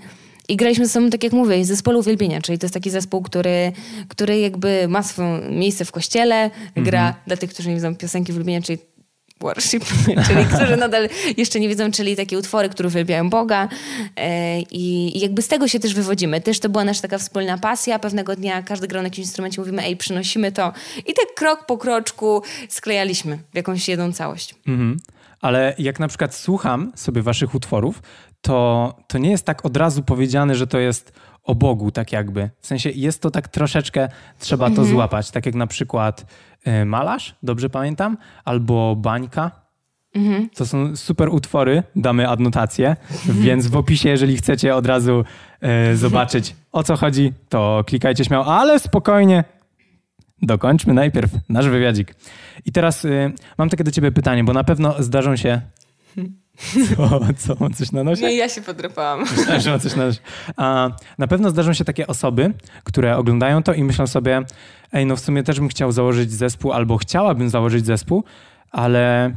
i 0.49 0.55
graliśmy 0.55 0.85
ze 0.85 0.93
sobą, 0.93 1.09
tak 1.09 1.23
jak 1.23 1.33
mówię, 1.33 1.65
z 1.65 1.67
zespołu 1.67 1.99
uwielbienia, 1.99 2.41
czyli 2.41 2.57
to 2.57 2.65
jest 2.65 2.73
taki 2.73 2.89
zespół, 2.89 3.21
który, 3.21 3.71
który 4.07 4.39
jakby 4.39 4.87
ma 4.87 5.03
swoje 5.03 5.39
miejsce 5.49 5.85
w 5.85 5.91
kościele, 5.91 6.51
gra 6.75 7.11
-hmm. 7.11 7.27
dla 7.27 7.37
tych, 7.37 7.49
którzy 7.49 7.69
nie 7.69 7.75
wiedzą 7.75 7.95
piosenki 7.95 8.31
uwielbienia, 8.31 8.61
czyli 8.61 8.77
worship, 9.39 9.85
czyli 10.27 10.45
którzy 10.55 10.77
nadal 10.77 11.09
jeszcze 11.37 11.59
nie 11.59 11.69
wiedzą, 11.69 11.91
czyli 11.91 12.15
takie 12.15 12.37
utwory, 12.37 12.69
które 12.69 12.87
uwielbiają 12.87 13.29
Boga 13.29 13.67
e, 14.15 14.59
I, 14.61 15.19
jakby 15.19 15.41
z 15.41 15.47
tego 15.47 15.67
się 15.67 15.79
też 15.79 15.93
wywodzimy. 15.93 16.41
Też 16.41 16.59
to 16.59 16.69
była 16.69 16.83
nasza 16.83 17.01
taka 17.01 17.17
wspólna 17.17 17.57
pasja. 17.57 17.99
Pewnego 17.99 18.35
dnia 18.35 18.61
każdy 18.61 18.87
grał 18.87 19.03
na 19.03 19.07
jakimś 19.07 19.27
instrumencie, 19.27 19.61
mówimy, 19.61 19.83
ej, 19.83 19.97
przynosimy 19.97 20.51
to 20.51 20.73
i 20.97 21.13
tak 21.13 21.25
krok 21.35 21.65
po 21.65 21.77
kroczku 21.77 22.41
sklejaliśmy 22.69 23.39
w 23.53 23.55
jakąś 23.55 23.89
jedną 23.89 24.13
całość. 24.13 24.55
Mhm. 24.67 24.97
Ale 25.41 25.75
jak 25.77 25.99
na 25.99 26.07
przykład 26.07 26.35
słucham 26.35 26.91
sobie 26.95 27.21
waszych 27.21 27.55
utworów, 27.55 28.01
to, 28.41 28.93
to 29.07 29.17
nie 29.17 29.31
jest 29.31 29.45
tak 29.45 29.65
od 29.65 29.77
razu 29.77 30.03
powiedziane, 30.03 30.55
że 30.55 30.67
to 30.67 30.79
jest 30.79 31.11
o 31.47 31.55
Bogu, 31.55 31.91
tak 31.91 32.11
jakby. 32.11 32.49
W 32.59 32.67
sensie 32.67 32.89
jest 32.89 33.21
to 33.21 33.31
tak 33.31 33.47
troszeczkę, 33.47 34.09
trzeba 34.39 34.65
to 34.65 34.71
mhm. 34.71 34.87
złapać. 34.87 35.31
Tak 35.31 35.45
jak 35.45 35.55
na 35.55 35.67
przykład 35.67 36.25
y, 36.67 36.85
Malarz, 36.85 37.35
dobrze 37.43 37.69
pamiętam, 37.69 38.17
albo 38.45 38.95
Bańka. 38.95 39.51
Mhm. 40.15 40.49
To 40.49 40.65
są 40.65 40.95
super 40.95 41.29
utwory, 41.29 41.83
damy 41.95 42.29
adnotację, 42.29 42.95
więc 43.43 43.67
w 43.67 43.75
opisie, 43.75 44.09
jeżeli 44.09 44.37
chcecie 44.37 44.75
od 44.75 44.85
razu 44.85 45.23
y, 45.91 45.97
zobaczyć 45.97 46.55
o 46.71 46.83
co 46.83 46.95
chodzi, 46.95 47.33
to 47.49 47.83
klikajcie 47.87 48.25
śmiało, 48.25 48.45
ale 48.45 48.79
spokojnie, 48.79 49.43
dokończmy 50.41 50.93
najpierw 50.93 51.31
nasz 51.49 51.69
wywiadzik. 51.69 52.15
I 52.65 52.71
teraz 52.71 53.05
y, 53.05 53.31
mam 53.57 53.69
takie 53.69 53.83
do 53.83 53.91
ciebie 53.91 54.11
pytanie, 54.11 54.43
bo 54.43 54.53
na 54.53 54.63
pewno 54.63 55.03
zdarzą 55.03 55.35
się 55.35 55.61
co? 56.95 57.19
Co? 57.37 57.55
Mam 57.59 57.73
coś 57.73 57.91
na 57.91 58.03
nosie? 58.03 58.21
Nie, 58.21 58.35
ja 58.35 58.49
się 58.49 58.61
podrapałam. 58.61 59.19
Myślałem, 59.37 59.61
że 59.61 59.69
mam 59.69 59.79
coś 59.79 59.95
na 59.95 60.05
nosie. 60.05 60.19
A, 60.57 60.89
na 61.17 61.27
pewno 61.27 61.49
zdarzą 61.49 61.73
się 61.73 61.85
takie 61.85 62.07
osoby, 62.07 62.53
które 62.83 63.17
oglądają 63.17 63.63
to 63.63 63.73
i 63.73 63.83
myślą 63.83 64.07
sobie 64.07 64.43
ej, 64.93 65.05
no 65.05 65.15
w 65.15 65.19
sumie 65.19 65.43
też 65.43 65.59
bym 65.59 65.69
chciał 65.69 65.91
założyć 65.91 66.31
zespół 66.31 66.71
albo 66.71 66.97
chciałabym 66.97 67.49
założyć 67.49 67.85
zespół, 67.85 68.23
ale 68.71 69.31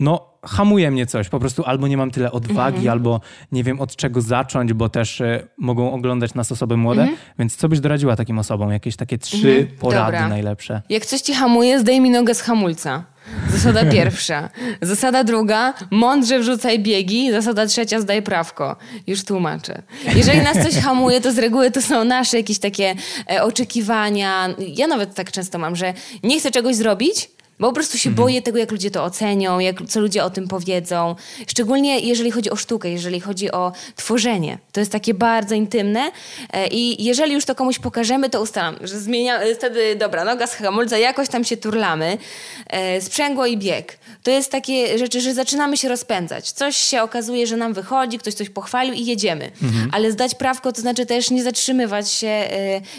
no 0.00 0.32
hamuje 0.44 0.90
mnie 0.90 1.06
coś, 1.06 1.28
po 1.28 1.40
prostu 1.40 1.64
albo 1.64 1.88
nie 1.88 1.96
mam 1.96 2.10
tyle 2.10 2.32
odwagi, 2.32 2.76
mhm. 2.76 2.92
albo 2.92 3.20
nie 3.52 3.64
wiem 3.64 3.80
od 3.80 3.96
czego 3.96 4.20
zacząć, 4.20 4.72
bo 4.72 4.88
też 4.88 5.20
y, 5.20 5.48
mogą 5.58 5.92
oglądać 5.92 6.34
nas 6.34 6.52
osoby 6.52 6.76
młode, 6.76 7.02
mhm. 7.02 7.18
więc 7.38 7.56
co 7.56 7.68
byś 7.68 7.80
doradziła 7.80 8.16
takim 8.16 8.38
osobom? 8.38 8.70
Jakieś 8.72 8.96
takie 8.96 9.18
trzy 9.18 9.50
mhm. 9.50 9.78
porady 9.78 10.12
Dobra. 10.12 10.28
najlepsze. 10.28 10.82
Jak 10.88 11.06
coś 11.06 11.20
ci 11.20 11.34
hamuje, 11.34 11.80
zdejmij 11.80 12.10
nogę 12.10 12.34
z 12.34 12.40
hamulca. 12.40 13.04
Zasada 13.50 13.84
pierwsza. 13.84 14.48
Zasada 14.82 15.24
druga, 15.24 15.74
mądrze 15.90 16.38
wrzucaj 16.38 16.78
biegi. 16.78 17.32
Zasada 17.32 17.66
trzecia, 17.66 18.00
zdaj 18.00 18.22
prawko. 18.22 18.76
Już 19.06 19.24
tłumaczę. 19.24 19.82
Jeżeli 20.14 20.42
nas 20.42 20.62
coś 20.62 20.74
hamuje, 20.74 21.20
to 21.20 21.32
z 21.32 21.38
reguły 21.38 21.70
to 21.70 21.82
są 21.82 22.04
nasze 22.04 22.36
jakieś 22.36 22.58
takie 22.58 22.94
e, 23.30 23.42
oczekiwania. 23.42 24.48
Ja 24.58 24.86
nawet 24.86 25.14
tak 25.14 25.32
często 25.32 25.58
mam, 25.58 25.76
że 25.76 25.94
nie 26.22 26.40
chcę 26.40 26.50
czegoś 26.50 26.76
zrobić, 26.76 27.28
bo 27.62 27.68
po 27.68 27.74
prostu 27.74 27.98
się 27.98 28.10
mhm. 28.10 28.24
boję 28.24 28.42
tego, 28.42 28.58
jak 28.58 28.72
ludzie 28.72 28.90
to 28.90 29.04
ocenią, 29.04 29.58
jak, 29.58 29.76
co 29.88 30.00
ludzie 30.00 30.24
o 30.24 30.30
tym 30.30 30.48
powiedzą. 30.48 31.16
Szczególnie 31.46 31.98
jeżeli 31.98 32.30
chodzi 32.30 32.50
o 32.50 32.56
sztukę, 32.56 32.90
jeżeli 32.90 33.20
chodzi 33.20 33.50
o 33.50 33.72
tworzenie. 33.96 34.58
To 34.72 34.80
jest 34.80 34.92
takie 34.92 35.14
bardzo 35.14 35.54
intymne 35.54 36.10
e, 36.52 36.68
i 36.68 37.04
jeżeli 37.04 37.32
już 37.32 37.44
to 37.44 37.54
komuś 37.54 37.78
pokażemy, 37.78 38.30
to 38.30 38.42
ustalam, 38.42 38.76
że 38.80 39.00
zmienia, 39.00 39.40
e, 39.40 39.54
wtedy 39.54 39.96
dobra, 39.96 40.24
noga 40.24 40.46
z 40.46 40.54
hamulca, 40.54 40.98
jakoś 40.98 41.28
tam 41.28 41.44
się 41.44 41.56
turlamy, 41.56 42.18
e, 42.66 43.00
sprzęgło 43.00 43.46
i 43.46 43.56
bieg. 43.56 43.98
To 44.22 44.30
jest 44.30 44.50
takie 44.50 44.98
rzeczy, 44.98 45.20
że 45.20 45.34
zaczynamy 45.34 45.76
się 45.76 45.88
rozpędzać. 45.88 46.52
Coś 46.52 46.76
się 46.76 47.02
okazuje, 47.02 47.46
że 47.46 47.56
nam 47.56 47.74
wychodzi, 47.74 48.18
ktoś 48.18 48.34
coś 48.34 48.50
pochwalił 48.50 48.94
i 48.94 49.04
jedziemy. 49.04 49.50
Mhm. 49.62 49.90
Ale 49.92 50.12
zdać 50.12 50.34
prawko 50.34 50.72
to 50.72 50.80
znaczy 50.80 51.06
też 51.06 51.30
nie 51.30 51.42
zatrzymywać 51.42 52.10
się 52.10 52.48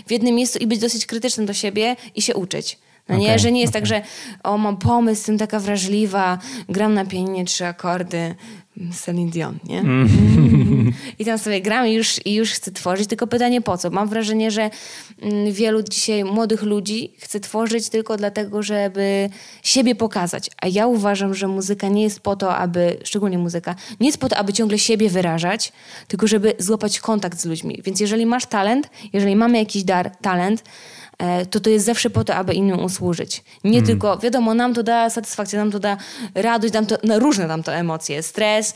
w 0.08 0.12
jednym 0.12 0.36
miejscu 0.36 0.60
i 0.60 0.68
być 0.68 0.80
dosyć 0.80 1.06
krytycznym 1.06 1.46
do 1.46 1.54
siebie 1.54 1.96
i 2.16 2.22
się 2.22 2.36
uczyć. 2.36 2.78
No 3.10 3.18
nie, 3.18 3.28
okay, 3.28 3.40
że 3.40 3.52
nie 3.52 3.62
jest 3.62 3.74
okay. 3.74 3.82
tak, 3.82 3.88
że 3.88 4.02
o, 4.44 4.58
mam 4.58 4.78
pomysł, 4.78 5.20
jestem 5.20 5.38
taka 5.38 5.60
wrażliwa, 5.60 6.38
gram 6.70 6.94
na 6.94 7.06
pianinie 7.06 7.46
trzy 7.46 7.66
akordy, 7.66 8.36
Celine 8.92 9.30
Dion, 9.30 9.58
nie? 9.64 9.80
Mm. 9.80 10.94
I 11.20 11.26
tam 11.26 11.38
sobie 11.38 11.62
gram 11.62 11.88
i 11.88 11.94
już, 11.94 12.26
i 12.26 12.34
już 12.34 12.52
chcę 12.52 12.72
tworzyć, 12.72 13.08
tylko 13.08 13.28
pytanie 13.28 13.62
po 13.62 13.78
co? 13.78 13.90
Mam 13.90 14.10
wrażenie, 14.10 14.52
że 14.52 14.70
mm, 15.22 15.54
wielu 15.54 15.84
dzisiaj 15.84 16.24
młodych 16.24 16.64
ludzi 16.64 17.14
chce 17.18 17.40
tworzyć 17.40 17.90
tylko 17.90 18.18
dlatego, 18.18 18.64
żeby 18.64 19.30
siebie 19.64 19.96
pokazać. 19.96 20.50
A 20.62 20.68
ja 20.68 20.88
uważam, 20.88 21.34
że 21.34 21.48
muzyka 21.48 21.88
nie 21.88 22.04
jest 22.04 22.20
po 22.20 22.36
to, 22.36 22.56
aby, 22.56 22.98
szczególnie 23.04 23.38
muzyka, 23.38 23.76
nie 24.00 24.08
jest 24.08 24.20
po 24.20 24.30
to, 24.30 24.38
aby 24.38 24.54
ciągle 24.54 24.80
siebie 24.80 25.10
wyrażać, 25.10 25.72
tylko 26.08 26.28
żeby 26.28 26.54
złapać 26.60 27.00
kontakt 27.00 27.40
z 27.40 27.46
ludźmi. 27.46 27.82
Więc 27.86 28.00
jeżeli 28.00 28.26
masz 28.26 28.46
talent, 28.46 28.90
jeżeli 29.14 29.36
mamy 29.36 29.58
jakiś 29.58 29.84
dar, 29.84 30.16
talent, 30.16 30.64
to 31.52 31.60
to 31.60 31.70
jest 31.70 31.86
zawsze 31.86 32.10
po 32.10 32.24
to, 32.24 32.36
aby 32.36 32.54
innym 32.54 32.84
usłużyć. 32.84 33.44
Nie 33.64 33.78
mm. 33.78 33.86
tylko, 33.86 34.18
wiadomo, 34.18 34.54
nam 34.54 34.74
to 34.74 34.84
da 34.84 35.10
satysfakcję, 35.10 35.60
nam 35.60 35.72
to 35.72 35.80
da 35.80 35.98
radość, 36.36 36.74
nam 36.74 36.86
to, 36.86 36.98
no, 37.04 37.20
różne 37.20 37.48
nam 37.48 37.64
to 37.64 37.74
emocje, 37.74 38.24
stres, 38.24 38.74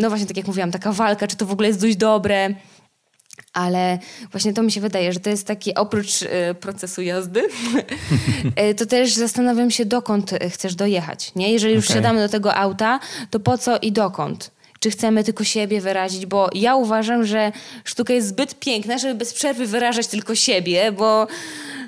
no 0.00 0.08
właśnie 0.08 0.26
tak 0.26 0.36
jak 0.36 0.46
mówiłam, 0.46 0.70
taka 0.70 0.92
walka, 0.92 1.26
czy 1.26 1.36
to 1.36 1.46
w 1.46 1.52
ogóle 1.52 1.68
jest 1.68 1.80
dość 1.80 1.96
dobre, 1.96 2.54
ale 3.56 3.98
właśnie 4.30 4.52
to 4.52 4.62
mi 4.62 4.72
się 4.72 4.80
wydaje, 4.80 5.12
że 5.12 5.20
to 5.20 5.30
jest 5.30 5.46
taki 5.46 5.74
oprócz 5.74 6.22
y, 6.22 6.28
procesu 6.60 7.02
jazdy, 7.02 7.48
e, 8.56 8.74
to 8.74 8.86
też 8.86 9.14
zastanawiam 9.14 9.70
się, 9.70 9.84
dokąd 9.84 10.30
chcesz 10.50 10.74
dojechać. 10.74 11.32
Nie? 11.34 11.52
Jeżeli 11.52 11.74
już 11.74 11.84
okay. 11.84 11.96
siadamy 11.96 12.20
do 12.20 12.28
tego 12.28 12.54
auta, 12.54 13.00
to 13.30 13.40
po 13.40 13.58
co 13.58 13.78
i 13.78 13.92
dokąd? 13.92 14.50
Czy 14.80 14.90
chcemy 14.90 15.24
tylko 15.24 15.44
siebie 15.44 15.80
wyrazić, 15.80 16.26
bo 16.26 16.50
ja 16.54 16.76
uważam, 16.76 17.24
że 17.24 17.52
sztuka 17.84 18.12
jest 18.12 18.28
zbyt 18.28 18.58
piękna, 18.58 18.98
żeby 18.98 19.14
bez 19.14 19.34
przerwy 19.34 19.66
wyrażać 19.66 20.06
tylko 20.06 20.34
siebie, 20.34 20.92
bo 20.92 21.26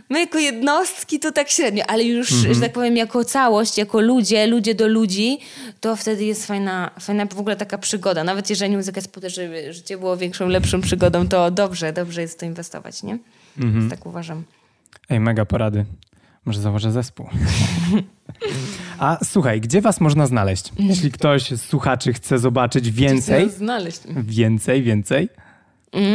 my 0.08 0.20
jako 0.20 0.38
jednostki 0.38 1.20
to 1.20 1.32
tak 1.32 1.50
średnio, 1.50 1.84
ale 1.86 2.04
już, 2.04 2.32
mhm. 2.32 2.54
że 2.54 2.60
tak 2.60 2.72
powiem, 2.72 2.96
jako 2.96 3.24
całość, 3.24 3.78
jako 3.78 4.00
ludzie, 4.00 4.46
ludzie 4.46 4.74
do 4.74 4.88
ludzi, 4.88 5.38
to 5.80 5.96
wtedy 5.96 6.24
jest 6.24 6.46
fajna, 6.46 6.90
fajna 7.00 7.26
w 7.26 7.40
ogóle 7.40 7.56
taka 7.56 7.78
przygoda. 7.78 8.24
Nawet 8.24 8.50
jeżeli 8.50 8.76
muzyka 8.76 9.00
to, 9.02 9.30
żeby 9.30 9.72
życie 9.72 9.98
było 9.98 10.16
większą, 10.16 10.48
lepszą 10.48 10.80
przygodą, 10.80 11.28
to 11.28 11.50
dobrze, 11.50 11.92
dobrze 11.92 12.20
jest 12.20 12.34
w 12.34 12.36
to 12.36 12.46
inwestować, 12.46 13.02
nie? 13.02 13.18
Mhm. 13.58 13.90
Tak 13.90 14.06
uważam. 14.06 14.44
Ej, 15.10 15.20
mega 15.20 15.44
porady. 15.44 15.84
Może 16.44 16.60
założę 16.60 16.92
zespół. 16.92 17.26
A 18.98 19.18
słuchaj, 19.24 19.60
gdzie 19.60 19.80
was 19.80 20.00
można 20.00 20.26
znaleźć? 20.26 20.72
Jeśli 20.78 21.12
ktoś 21.12 21.50
z 21.50 21.62
słuchaczy 21.62 22.12
chce 22.12 22.38
zobaczyć 22.38 22.90
więcej, 22.90 23.50
znaleźć. 23.50 24.00
więcej, 24.06 24.82
więcej, 24.82 25.28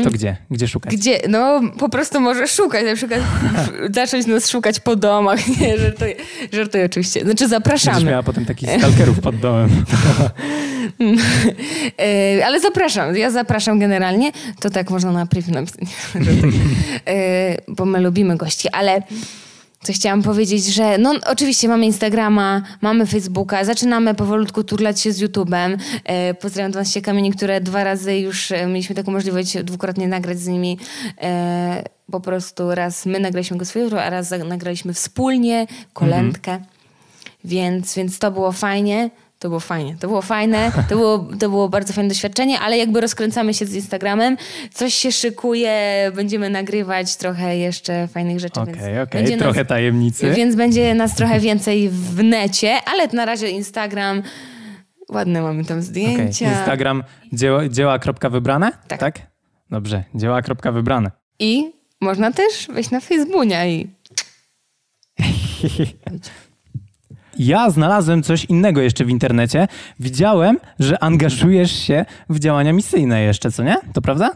to 0.04 0.12
gdzie? 0.12 0.38
Gdzie 0.52 0.68
szukać? 0.68 0.96
Gdzie? 0.96 1.20
No 1.30 1.62
po 1.80 1.90
prostu 1.90 2.20
może 2.20 2.48
szukać, 2.48 2.86
na 2.86 2.96
przykład 2.96 3.22
zacząć 3.92 4.26
nas 4.26 4.50
szukać 4.50 4.80
po 4.80 4.96
domach. 4.96 5.48
Nie, 5.62 5.78
żartuję, 5.78 6.16
żartuję 6.54 6.86
oczywiście. 6.86 7.24
Znaczy 7.24 7.48
zapraszamy. 7.48 7.96
Będziesz 7.96 8.12
miała 8.12 8.24
potem 8.24 8.46
takich 8.46 8.70
stalkerów 8.70 9.20
pod 9.20 9.36
domem. 9.36 9.70
E, 12.00 12.46
ale 12.46 12.60
zapraszam, 12.60 13.18
ja 13.18 13.32
zapraszam 13.32 13.80
generalnie. 13.80 14.32
To 14.60 14.70
tak 14.70 14.90
można 14.90 15.12
na 15.12 15.26
priv 15.26 15.48
napisać, 15.52 15.80
e, 17.08 17.58
bo 17.68 17.86
my 17.86 18.00
lubimy 18.02 18.38
gości, 18.38 18.70
ale 18.70 19.02
co 19.84 19.94
chciałam 19.94 20.24
powiedzieć, 20.24 20.66
że 20.66 20.98
no 20.98 21.14
oczywiście 21.26 21.68
mamy 21.68 21.86
Instagrama, 21.86 22.62
mamy 22.82 23.06
Facebooka, 23.06 23.66
zaczynamy 23.66 24.16
powolutku 24.16 24.64
turlać 24.64 25.02
się 25.02 25.12
z 25.12 25.22
YouTube'em. 25.22 25.78
E, 26.06 26.34
pozdrawiam 26.34 26.72
12 26.72 27.02
kamieni, 27.02 27.32
które 27.32 27.62
dwa 27.62 27.84
razy 27.84 28.18
już 28.18 28.52
e, 28.52 28.68
mieliśmy 28.68 28.96
taką 28.96 29.12
możliwość 29.12 29.58
dwukrotnie 29.64 30.08
nagrać 30.08 30.40
z 30.40 30.48
nimi. 30.48 30.78
E, 31.22 31.84
po 32.12 32.20
prostu 32.20 32.76
raz 32.76 33.06
my 33.06 33.20
nagraliśmy 33.20 33.58
go 33.58 33.66
swoją, 33.66 34.00
a 34.00 34.10
raz 34.10 34.32
nagraliśmy 34.46 34.94
wspólnie 34.94 35.68
kolędkę. 35.94 36.52
Mhm. 36.52 36.70
Więc, 37.46 37.96
więc 37.96 38.20
to 38.20 38.32
było 38.32 38.52
fajnie. 38.52 39.10
To 39.44 39.50
było 39.50 39.60
fajnie, 39.60 39.96
to 40.00 40.08
było 40.08 40.22
fajne, 40.22 40.72
to 40.90 40.96
było, 40.96 41.28
to 41.40 41.50
było 41.50 41.70
bardzo 41.70 41.94
fajne 41.94 42.10
doświadczenie, 42.10 42.60
ale 42.60 42.78
jakby 42.78 43.02
rozkręcamy 43.02 43.54
się 43.54 43.66
z 43.66 43.76
Instagramem, 43.76 44.38
coś 44.74 44.94
się 44.94 45.12
szykuje, 45.12 46.12
będziemy 46.16 46.50
nagrywać 46.50 47.16
trochę 47.16 47.58
jeszcze 47.58 48.08
fajnych 48.08 48.40
rzeczy. 48.40 48.62
Okej, 48.62 48.74
okay, 48.74 49.02
okej, 49.02 49.26
okay. 49.26 49.38
trochę 49.38 49.60
nas, 49.60 49.68
tajemnicy. 49.68 50.32
Więc 50.32 50.56
będzie 50.56 50.96
nas 50.96 51.16
trochę 51.16 51.40
więcej 51.40 51.90
w 51.90 52.24
necie, 52.24 52.78
ale 52.86 53.08
na 53.08 53.26
razie 53.26 53.50
Instagram, 53.50 54.22
ładne 55.10 55.42
mamy 55.42 55.66
tam 55.66 55.82
zdjęcia. 55.82 56.46
Okay. 56.46 56.58
Instagram 56.58 57.04
dzieła, 57.34 57.70
dzieła 57.70 58.00
kropka 58.00 58.30
wybrane? 58.30 58.72
Tak. 58.88 59.00
tak? 59.00 59.20
Dobrze, 59.70 60.04
dzieła 60.16 60.42
kropka 60.42 60.72
wybrane. 60.72 61.12
I 61.40 61.72
można 62.02 62.32
też 62.32 62.68
wejść 62.74 62.92
na 62.92 63.00
Facebooka 63.00 63.66
i... 63.66 63.88
Ja 67.38 67.70
znalazłem 67.70 68.24
coś 68.24 68.46
innego 68.46 68.82
jeszcze 68.82 69.06
w 69.06 69.10
internecie. 69.10 69.68
Widziałem, 70.00 70.60
że 70.80 71.04
angażujesz 71.04 71.72
się 71.72 72.06
w 72.30 72.40
działania 72.40 72.74
misyjne 72.74 73.22
jeszcze, 73.22 73.52
co 73.52 73.64
nie? 73.64 73.76
To 73.94 74.02
prawda? 74.02 74.32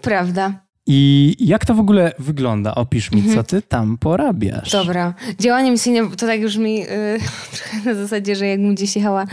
Prawda. 0.00 0.52
I 0.86 1.36
jak 1.38 1.64
to 1.64 1.74
w 1.74 1.80
ogóle 1.80 2.12
wygląda? 2.18 2.74
Opisz 2.74 3.10
mi, 3.10 3.18
mhm. 3.18 3.36
co 3.36 3.42
ty 3.42 3.62
tam 3.62 3.98
porabiasz. 3.98 4.70
Dobra. 4.72 5.14
Działanie 5.38 5.70
misyjne 5.70 6.10
to 6.10 6.26
tak 6.26 6.40
już 6.40 6.56
mi 6.56 6.76
yy, 6.78 6.86
trochę 7.56 7.78
na 7.84 7.94
zasadzie, 7.94 8.36
że 8.36 8.46
jakbym 8.46 8.74
gdzieś 8.74 8.96
jechała 8.96 9.26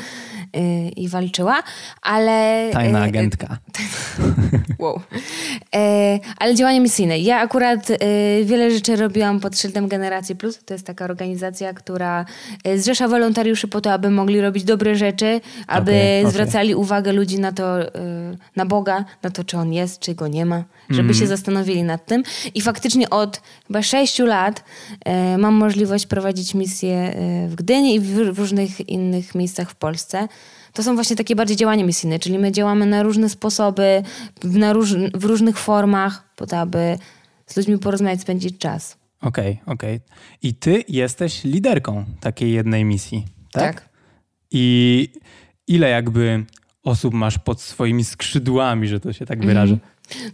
i 0.95 1.09
walczyła, 1.09 1.63
ale... 2.01 2.69
Tajna 2.73 2.99
y, 2.99 3.03
agentka. 3.03 3.57
wow. 4.79 5.01
E, 5.75 6.19
ale 6.37 6.55
działania 6.55 6.79
misyjne. 6.79 7.19
Ja 7.19 7.39
akurat 7.39 7.89
y, 7.89 7.95
wiele 8.45 8.71
rzeczy 8.71 8.95
robiłam 8.95 9.39
pod 9.39 9.59
szyldem 9.59 9.87
Generacji 9.87 10.35
Plus. 10.35 10.59
To 10.65 10.73
jest 10.73 10.87
taka 10.87 11.05
organizacja, 11.05 11.73
która 11.73 12.25
zrzesza 12.75 13.07
wolontariuszy 13.07 13.67
po 13.67 13.81
to, 13.81 13.93
aby 13.93 14.09
mogli 14.09 14.41
robić 14.41 14.63
dobre 14.63 14.95
rzeczy, 14.95 15.41
aby 15.67 15.91
okay, 15.91 16.31
zwracali 16.31 16.73
okay. 16.73 16.83
uwagę 16.83 17.13
ludzi 17.13 17.39
na 17.39 17.51
to, 17.51 17.77
na 18.55 18.65
Boga, 18.65 19.05
na 19.23 19.29
to, 19.29 19.43
czy 19.43 19.57
On 19.57 19.73
jest, 19.73 19.99
czy 19.99 20.15
Go 20.15 20.27
nie 20.27 20.45
ma, 20.45 20.63
żeby 20.89 21.01
mm. 21.01 21.13
się 21.13 21.27
zastanowili 21.27 21.83
nad 21.83 22.05
tym. 22.05 22.23
I 22.55 22.61
faktycznie 22.61 23.09
od 23.09 23.41
chyba 23.67 23.81
sześciu 23.81 24.25
lat 24.25 24.63
mam 25.37 25.53
możliwość 25.53 26.05
prowadzić 26.05 26.53
misję 26.53 27.13
w 27.47 27.55
Gdyni 27.55 27.95
i 27.95 27.99
w 27.99 28.39
różnych 28.39 28.89
innych 28.89 29.35
miejscach 29.35 29.69
w 29.69 29.75
Polsce 29.75 30.27
to 30.77 30.83
są 30.83 30.95
właśnie 30.95 31.15
takie 31.15 31.35
bardziej 31.35 31.57
działania 31.57 31.85
misyjne, 31.85 32.19
czyli 32.19 32.39
my 32.39 32.51
działamy 32.51 32.85
na 32.85 33.03
różne 33.03 33.29
sposoby, 33.29 34.03
na 34.43 34.73
róż, 34.73 34.93
w 35.13 35.23
różnych 35.23 35.57
formach, 35.57 36.23
po 36.35 36.47
to, 36.47 36.57
aby 36.57 36.97
z 37.45 37.57
ludźmi 37.57 37.77
porozmawiać, 37.77 38.21
spędzić 38.21 38.57
czas. 38.57 38.97
Okej, 39.21 39.51
okay, 39.51 39.73
okej. 39.73 39.95
Okay. 39.95 40.17
I 40.41 40.53
ty 40.53 40.83
jesteś 40.87 41.43
liderką 41.43 42.05
takiej 42.19 42.53
jednej 42.53 42.85
misji, 42.85 43.25
tak? 43.51 43.75
Tak. 43.75 43.89
I 44.51 45.09
ile 45.67 45.89
jakby 45.89 46.45
osób 46.83 47.13
masz 47.13 47.37
pod 47.37 47.61
swoimi 47.61 48.03
skrzydłami, 48.03 48.87
że 48.87 48.99
to 48.99 49.13
się 49.13 49.25
tak 49.25 49.45
wyrażę? 49.45 49.73
Mm. 49.73 49.85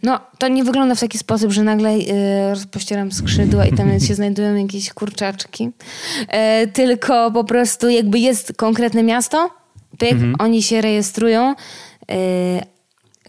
No, 0.03 0.19
to 0.37 0.47
nie 0.47 0.63
wygląda 0.63 0.95
w 0.95 0.99
taki 0.99 1.17
sposób, 1.17 1.51
że 1.51 1.63
nagle 1.63 1.89
y, 1.95 2.05
rozpościeram 2.49 3.11
skrzydła 3.11 3.65
i 3.65 3.73
tam 3.73 3.99
się 4.07 4.15
znajdują 4.15 4.55
jakieś 4.55 4.93
kurczaczki. 4.93 5.69
Y, 6.63 6.67
tylko 6.67 7.31
po 7.31 7.43
prostu 7.43 7.89
jakby 7.89 8.19
jest 8.19 8.53
konkretne 8.57 9.03
miasto, 9.03 9.49
pyk, 9.97 10.11
mhm. 10.11 10.35
oni 10.39 10.63
się 10.63 10.81
rejestrują, 10.81 11.55
yy, 12.09 12.15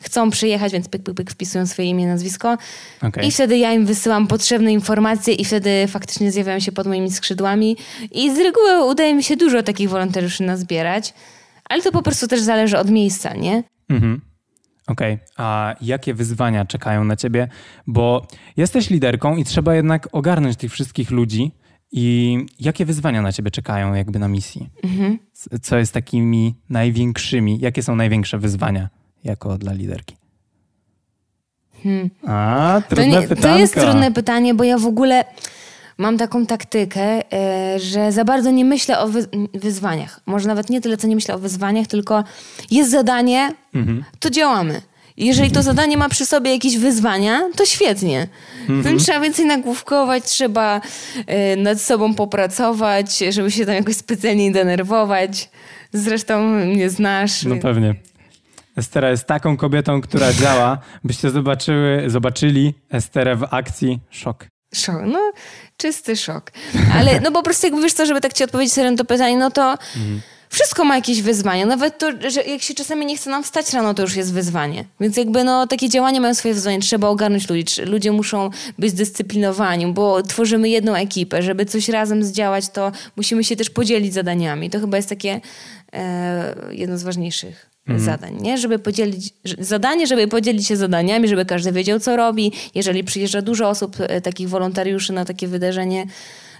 chcą 0.01 0.31
przyjechać, 0.31 0.73
więc 0.73 0.89
pyk, 0.89 1.03
pyk, 1.03 1.15
pyk, 1.15 1.31
wpisują 1.31 1.67
swoje 1.67 1.89
imię, 1.89 2.07
nazwisko 2.07 2.59
okay. 3.03 3.27
i 3.27 3.31
wtedy 3.31 3.59
ja 3.59 3.73
im 3.73 3.87
wysyłam 3.87 4.27
potrzebne 4.27 4.73
informacje 4.73 5.35
i 5.35 5.45
wtedy 5.45 5.87
faktycznie 5.89 6.33
zjawiają 6.33 6.61
się 6.61 6.73
pod 6.73 6.87
moimi 6.87 7.11
skrzydłami 7.11 7.77
i 8.13 8.35
z 8.35 8.39
reguły 8.39 8.85
udaje 8.85 9.15
mi 9.15 9.23
się 9.23 9.37
dużo 9.37 9.63
takich 9.63 9.91
wolontariuszy 9.91 10.43
nazbierać, 10.43 11.15
ale 11.65 11.83
to 11.83 11.93
po 11.93 12.03
prostu 12.03 12.29
też 12.29 12.41
zależy 12.41 12.79
od 12.79 12.91
miejsca, 12.91 13.35
nie? 13.35 13.63
Mhm. 13.89 14.21
Okej, 14.87 15.15
okay. 15.15 15.27
a 15.37 15.75
jakie 15.81 16.15
wyzwania 16.15 16.65
czekają 16.65 17.05
na 17.05 17.17
ciebie? 17.17 17.49
Bo 17.87 18.27
jesteś 18.57 18.91
liderką 18.91 19.37
i 19.37 19.45
trzeba 19.45 19.75
jednak 19.75 20.09
ogarnąć 20.13 20.57
tych 20.57 20.73
wszystkich 20.73 21.11
ludzi, 21.11 21.53
i 21.97 22.39
jakie 22.61 22.85
wyzwania 22.85 23.23
na 23.23 23.33
ciebie 23.33 23.51
czekają 23.51 23.95
jakby 23.95 24.19
na 24.19 24.29
misji? 24.29 24.71
Mhm. 24.83 25.19
Co 25.63 25.79
jest 25.79 25.93
takimi 25.93 26.55
największymi? 26.71 27.59
Jakie 27.61 27.83
są 27.83 27.97
największe 27.97 28.39
wyzwania 28.39 28.89
jako 29.25 29.59
dla 29.59 29.73
liderki? 29.73 30.17
Hmm. 31.83 32.11
A, 32.27 32.83
trudne 32.89 33.23
to, 33.23 33.35
nie, 33.35 33.43
to 33.43 33.59
jest 33.59 33.75
trudne 33.75 34.13
pytanie, 34.13 34.55
bo 34.55 34.65
ja 34.65 34.79
w 34.79 34.87
ogóle 34.87 35.25
mam 35.99 36.19
taką 36.19 36.47
taktykę, 36.47 37.33
e, 37.33 37.79
że 37.79 38.13
za 38.13 38.25
bardzo 38.25 38.51
nie 38.51 38.65
myślę 38.65 38.99
o 38.99 39.09
wyzwaniach. 39.55 40.21
Może 40.27 40.49
nawet 40.49 40.71
nie 40.71 40.81
tyle, 40.81 40.97
co 40.97 41.07
nie 41.07 41.15
myślę 41.15 41.35
o 41.35 41.39
wyzwaniach, 41.39 41.87
tylko 41.87 42.25
jest 42.71 42.91
zadanie, 42.91 43.53
mhm. 43.75 44.05
to 44.21 44.31
działamy. 44.31 44.83
Jeżeli 45.17 45.51
to 45.51 45.63
zadanie 45.63 45.97
ma 45.97 46.09
przy 46.09 46.27
sobie 46.27 46.53
jakieś 46.53 46.79
wyzwania, 46.79 47.41
to 47.57 47.67
świetnie. 47.67 48.29
Mhm. 48.69 48.99
Trzeba 48.99 49.21
więcej 49.21 49.47
nagłówkować, 49.47 50.25
trzeba 50.25 50.81
y, 51.55 51.57
nad 51.57 51.81
sobą 51.81 52.15
popracować, 52.15 53.19
żeby 53.19 53.51
się 53.51 53.67
tam 53.67 53.75
jakoś 53.75 53.97
specjalnie 53.97 54.53
denerwować. 54.53 55.51
Zresztą 55.93 56.49
mnie 56.49 56.91
znasz. 56.91 57.43
No 57.45 57.57
pewnie. 57.57 57.95
Estera 58.77 59.11
jest 59.11 59.27
taką 59.27 59.57
kobietą, 59.57 60.01
która 60.01 60.33
działa. 60.33 60.79
Byście 61.05 61.31
zobaczyły, 61.31 62.05
zobaczyli 62.07 62.75
Esterę 62.91 63.37
w 63.37 63.45
akcji. 63.51 64.01
Szok. 64.11 64.54
Szok, 64.75 65.03
no 65.07 65.33
czysty 65.77 66.17
szok. 66.17 66.53
Ale 66.99 67.21
no 67.21 67.33
po 67.33 67.43
prostu 67.43 67.67
jakby 67.67 67.83
wiesz 67.83 67.93
co, 67.93 68.07
żeby 68.07 68.21
tak 68.21 68.33
ci 68.33 68.45
odpowiedzieć 68.45 68.73
serio 68.73 68.91
na 68.91 68.97
to 68.97 69.05
pytanie, 69.05 69.37
no 69.37 69.51
to 69.51 69.71
mhm 69.71 70.21
wszystko 70.55 70.85
ma 70.85 70.97
jakieś 70.97 71.23
wyzwania. 71.23 71.67
Nawet 71.67 71.99
to, 71.99 72.31
że 72.31 72.43
jak 72.43 72.63
się 72.63 72.75
czasami 72.75 73.07
nie 73.07 73.17
chce 73.17 73.31
nam 73.31 73.45
wstać 73.45 73.73
rano, 73.73 73.95
to 73.95 74.03
już 74.03 74.17
jest 74.17 74.33
wyzwanie. 74.33 74.85
Więc 75.01 75.17
jakby 75.17 75.45
no, 75.45 75.67
takie 75.67 75.89
działania 75.89 76.21
mają 76.21 76.35
swoje 76.35 76.55
wyzwania. 76.55 76.79
Trzeba 76.79 77.09
ogarnąć 77.09 77.51
ludzi. 77.51 77.83
Ludzie 77.83 78.13
muszą 78.13 78.51
być 78.79 78.91
zdyscyplinowani, 78.91 79.87
bo 79.87 80.23
tworzymy 80.23 80.69
jedną 80.69 80.95
ekipę. 80.95 81.43
Żeby 81.43 81.67
coś 81.67 81.89
razem 81.89 82.25
zdziałać, 82.25 82.69
to 82.69 82.93
musimy 83.17 83.45
się 83.45 83.57
też 83.57 83.71
podzielić 83.71 84.15
zadaniami. 84.15 84.71
To 84.71 84.81
chyba 84.81 84.97
jest 84.97 85.09
takie 85.09 85.41
e, 85.93 86.55
jedno 86.71 86.99
z 86.99 87.03
ważniejszych 87.03 87.74
mhm. 87.89 88.05
zadań, 88.05 88.37
nie? 88.41 88.59
Żeby 88.59 88.79
podzielić, 88.79 89.35
zadanie, 89.59 90.07
żeby 90.07 90.29
podzielić 90.29 90.67
się 90.67 90.77
zadaniami, 90.77 91.29
żeby 91.29 91.45
każdy 91.45 91.73
wiedział, 91.73 92.01
co 92.01 92.17
robi. 92.17 92.53
Jeżeli 92.75 93.05
przyjeżdża 93.05 93.43
dużo 93.43 93.69
osób, 93.69 93.97
e, 94.01 94.21
takich 94.21 94.49
wolontariuszy 94.49 95.13
na 95.13 95.25
takie 95.25 95.49
wydarzenie, 95.49 96.07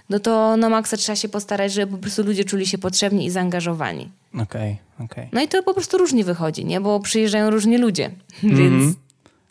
no 0.09 0.19
to 0.19 0.57
na 0.57 0.69
maksa 0.69 0.97
trzeba 0.97 1.15
się 1.15 1.29
postarać, 1.29 1.73
żeby 1.73 1.91
po 1.91 1.97
prostu 1.97 2.23
ludzie 2.23 2.43
czuli 2.43 2.67
się 2.67 2.77
potrzebni 2.77 3.25
i 3.25 3.29
zaangażowani. 3.29 4.09
Okej, 4.33 4.43
okay, 4.43 4.75
okej. 4.95 5.05
Okay. 5.05 5.29
No 5.31 5.41
i 5.41 5.47
to 5.47 5.63
po 5.63 5.73
prostu 5.73 5.97
różnie 5.97 6.23
wychodzi, 6.23 6.65
nie? 6.65 6.81
Bo 6.81 6.99
przyjeżdżają 6.99 7.49
różni 7.49 7.77
ludzie, 7.77 8.11
mm 8.43 8.55
-hmm. 8.55 8.59
więc... 8.59 8.95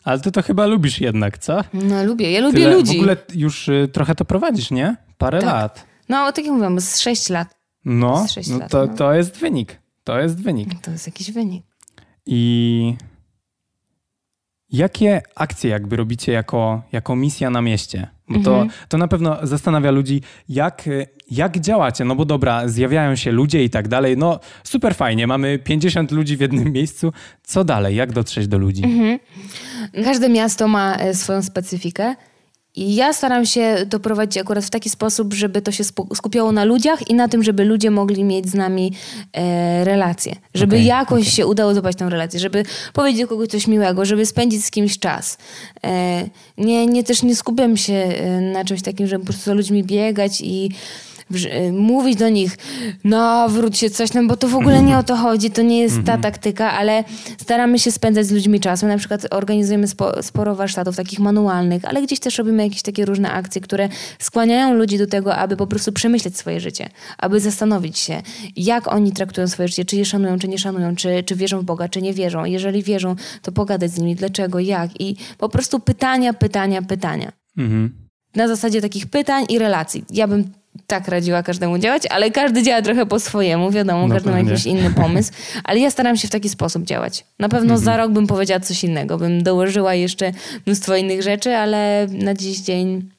Ale 0.03 0.19
ty 0.19 0.31
to 0.31 0.41
chyba 0.41 0.65
lubisz 0.65 1.01
jednak, 1.01 1.37
co? 1.37 1.61
No 1.73 2.03
lubię, 2.03 2.31
ja 2.31 2.41
lubię 2.41 2.59
Tyle, 2.59 2.75
ludzi. 2.75 2.93
W 2.93 2.99
ogóle 2.99 3.17
już 3.35 3.67
y, 3.67 3.89
trochę 3.93 4.15
to 4.15 4.25
prowadzisz, 4.25 4.71
nie? 4.71 4.95
Parę 5.17 5.39
tak. 5.39 5.47
lat. 5.47 5.85
No, 6.09 6.31
tak 6.31 6.45
jak 6.45 6.53
mówiłam, 6.53 6.79
z 6.81 6.99
6 6.99 7.29
lat. 7.29 7.55
No, 7.85 8.27
6 8.27 8.49
no 8.49 8.57
lat, 8.57 8.71
to, 8.71 8.85
no. 8.85 8.93
to 8.93 9.13
jest 9.13 9.37
wynik. 9.37 9.79
To 10.05 10.19
jest 10.19 10.41
wynik. 10.41 10.69
To 10.81 10.91
jest 10.91 11.07
jakiś 11.07 11.31
wynik. 11.31 11.65
I 12.25 12.95
jakie 14.71 15.21
akcje 15.35 15.69
jakby 15.69 15.95
robicie 15.95 16.31
jako, 16.31 16.81
jako 16.91 17.15
misja 17.15 17.49
na 17.49 17.61
mieście? 17.61 18.07
Bo 18.29 18.39
to, 18.39 18.61
mhm. 18.61 18.69
to 18.89 18.97
na 18.97 19.07
pewno 19.07 19.37
zastanawia 19.43 19.91
ludzi, 19.91 20.21
jak, 20.49 20.89
jak 21.31 21.59
działacie. 21.59 22.05
No 22.05 22.15
bo 22.15 22.25
dobra, 22.25 22.67
zjawiają 22.67 23.15
się 23.15 23.31
ludzie 23.31 23.63
i 23.63 23.69
tak 23.69 23.87
dalej. 23.87 24.17
No 24.17 24.39
super 24.63 24.95
fajnie, 24.95 25.27
mamy 25.27 25.59
50 25.59 26.11
ludzi 26.11 26.37
w 26.37 26.41
jednym 26.41 26.71
miejscu. 26.73 27.13
Co 27.43 27.63
dalej? 27.63 27.95
Jak 27.95 28.11
dotrzeć 28.11 28.47
do 28.47 28.57
ludzi? 28.57 28.83
Mhm. 28.83 29.19
Każde 30.03 30.29
miasto 30.29 30.67
ma 30.67 30.95
e, 30.95 31.13
swoją 31.13 31.41
specyfikę. 31.41 32.15
I 32.75 32.95
ja 32.95 33.13
staram 33.13 33.45
się 33.45 33.85
to 33.89 33.99
prowadzić 33.99 34.37
akurat 34.37 34.65
w 34.65 34.69
taki 34.69 34.89
sposób, 34.89 35.33
żeby 35.33 35.61
to 35.61 35.71
się 35.71 35.83
skupiało 36.15 36.51
na 36.51 36.63
ludziach 36.63 37.09
i 37.09 37.13
na 37.13 37.27
tym, 37.27 37.43
żeby 37.43 37.65
ludzie 37.65 37.91
mogli 37.91 38.23
mieć 38.23 38.49
z 38.49 38.53
nami 38.53 38.93
e, 39.33 39.83
relacje. 39.85 40.35
Żeby 40.53 40.75
okay, 40.75 40.85
jakoś 40.85 41.21
okay. 41.21 41.31
się 41.31 41.47
udało 41.47 41.73
zobaczyć 41.73 41.99
tę 41.99 42.09
relację, 42.09 42.39
żeby 42.39 42.63
powiedzieć 42.93 43.21
do 43.21 43.27
kogoś 43.27 43.47
coś 43.47 43.67
miłego, 43.67 44.05
żeby 44.05 44.25
spędzić 44.25 44.65
z 44.65 44.71
kimś 44.71 44.99
czas. 44.99 45.37
E, 45.83 46.25
nie, 46.57 46.87
nie 46.87 47.03
też 47.03 47.23
nie 47.23 47.35
skupiam 47.35 47.77
się 47.77 47.93
e, 47.93 48.41
na 48.41 48.65
czymś 48.65 48.81
takim, 48.81 49.07
żeby 49.07 49.25
po 49.25 49.31
prostu 49.31 49.45
za 49.45 49.53
ludźmi 49.53 49.83
biegać 49.83 50.41
i 50.41 50.69
mówić 51.71 52.19
do 52.19 52.29
nich, 52.29 52.57
nawróć 53.03 53.77
się 53.77 53.89
coś 53.89 54.09
tam, 54.09 54.27
bo 54.27 54.37
to 54.37 54.47
w 54.47 54.55
ogóle 54.55 54.83
nie 54.83 54.97
o 54.97 55.03
to 55.03 55.15
chodzi, 55.15 55.51
to 55.51 55.61
nie 55.61 55.79
jest 55.79 55.95
ta 55.95 55.99
mhm. 55.99 56.21
taktyka, 56.21 56.71
ale 56.71 57.03
staramy 57.41 57.79
się 57.79 57.91
spędzać 57.91 58.25
z 58.25 58.31
ludźmi 58.31 58.59
czas. 58.59 58.83
My 58.83 58.89
na 58.89 58.97
przykład 58.97 59.27
organizujemy 59.31 59.87
spo, 59.87 60.23
sporo 60.23 60.55
warsztatów 60.55 60.95
takich 60.95 61.19
manualnych, 61.19 61.85
ale 61.85 62.01
gdzieś 62.01 62.19
też 62.19 62.37
robimy 62.37 62.63
jakieś 62.63 62.81
takie 62.81 63.05
różne 63.05 63.31
akcje, 63.31 63.61
które 63.61 63.89
skłaniają 64.19 64.73
ludzi 64.73 64.97
do 64.97 65.07
tego, 65.07 65.35
aby 65.35 65.57
po 65.57 65.67
prostu 65.67 65.91
przemyśleć 65.91 66.37
swoje 66.37 66.59
życie, 66.59 66.89
aby 67.17 67.39
zastanowić 67.39 67.97
się, 67.97 68.21
jak 68.55 68.93
oni 68.93 69.11
traktują 69.11 69.47
swoje 69.47 69.67
życie, 69.67 69.85
czy 69.85 69.95
je 69.95 70.05
szanują, 70.05 70.39
czy 70.39 70.47
nie 70.47 70.57
szanują, 70.57 70.95
czy, 70.95 71.23
czy 71.23 71.35
wierzą 71.35 71.59
w 71.59 71.63
Boga, 71.63 71.89
czy 71.89 72.01
nie 72.01 72.13
wierzą. 72.13 72.45
Jeżeli 72.45 72.83
wierzą, 72.83 73.15
to 73.41 73.51
pogadać 73.51 73.91
z 73.91 73.99
nimi, 73.99 74.15
dlaczego, 74.15 74.59
jak 74.59 75.01
i 75.01 75.15
po 75.37 75.49
prostu 75.49 75.79
pytania, 75.79 76.33
pytania, 76.33 76.81
pytania. 76.81 77.31
Mhm. 77.57 78.05
Na 78.35 78.47
zasadzie 78.47 78.81
takich 78.81 79.07
pytań 79.07 79.45
i 79.49 79.59
relacji. 79.59 80.05
Ja 80.09 80.27
bym 80.27 80.51
tak 80.87 81.07
radziła 81.07 81.43
każdemu 81.43 81.77
działać, 81.77 82.03
ale 82.09 82.31
każdy 82.31 82.63
działa 82.63 82.81
trochę 82.81 83.05
po 83.05 83.19
swojemu, 83.19 83.71
wiadomo, 83.71 84.07
no 84.07 84.13
każdy 84.13 84.31
ma 84.31 84.39
jakiś 84.39 84.65
inny 84.65 84.91
pomysł, 84.91 85.31
ale 85.63 85.79
ja 85.79 85.91
staram 85.91 86.17
się 86.17 86.27
w 86.27 86.31
taki 86.31 86.49
sposób 86.49 86.83
działać. 86.83 87.25
Na 87.39 87.49
pewno 87.49 87.73
mhm. 87.73 87.79
za 87.79 87.97
rok 87.97 88.11
bym 88.11 88.27
powiedziała 88.27 88.59
coś 88.59 88.83
innego, 88.83 89.17
bym 89.17 89.43
dołożyła 89.43 89.93
jeszcze 89.93 90.31
mnóstwo 90.65 90.95
innych 90.95 91.21
rzeczy, 91.21 91.55
ale 91.55 92.07
na 92.11 92.33
dziś 92.33 92.59
dzień 92.59 93.09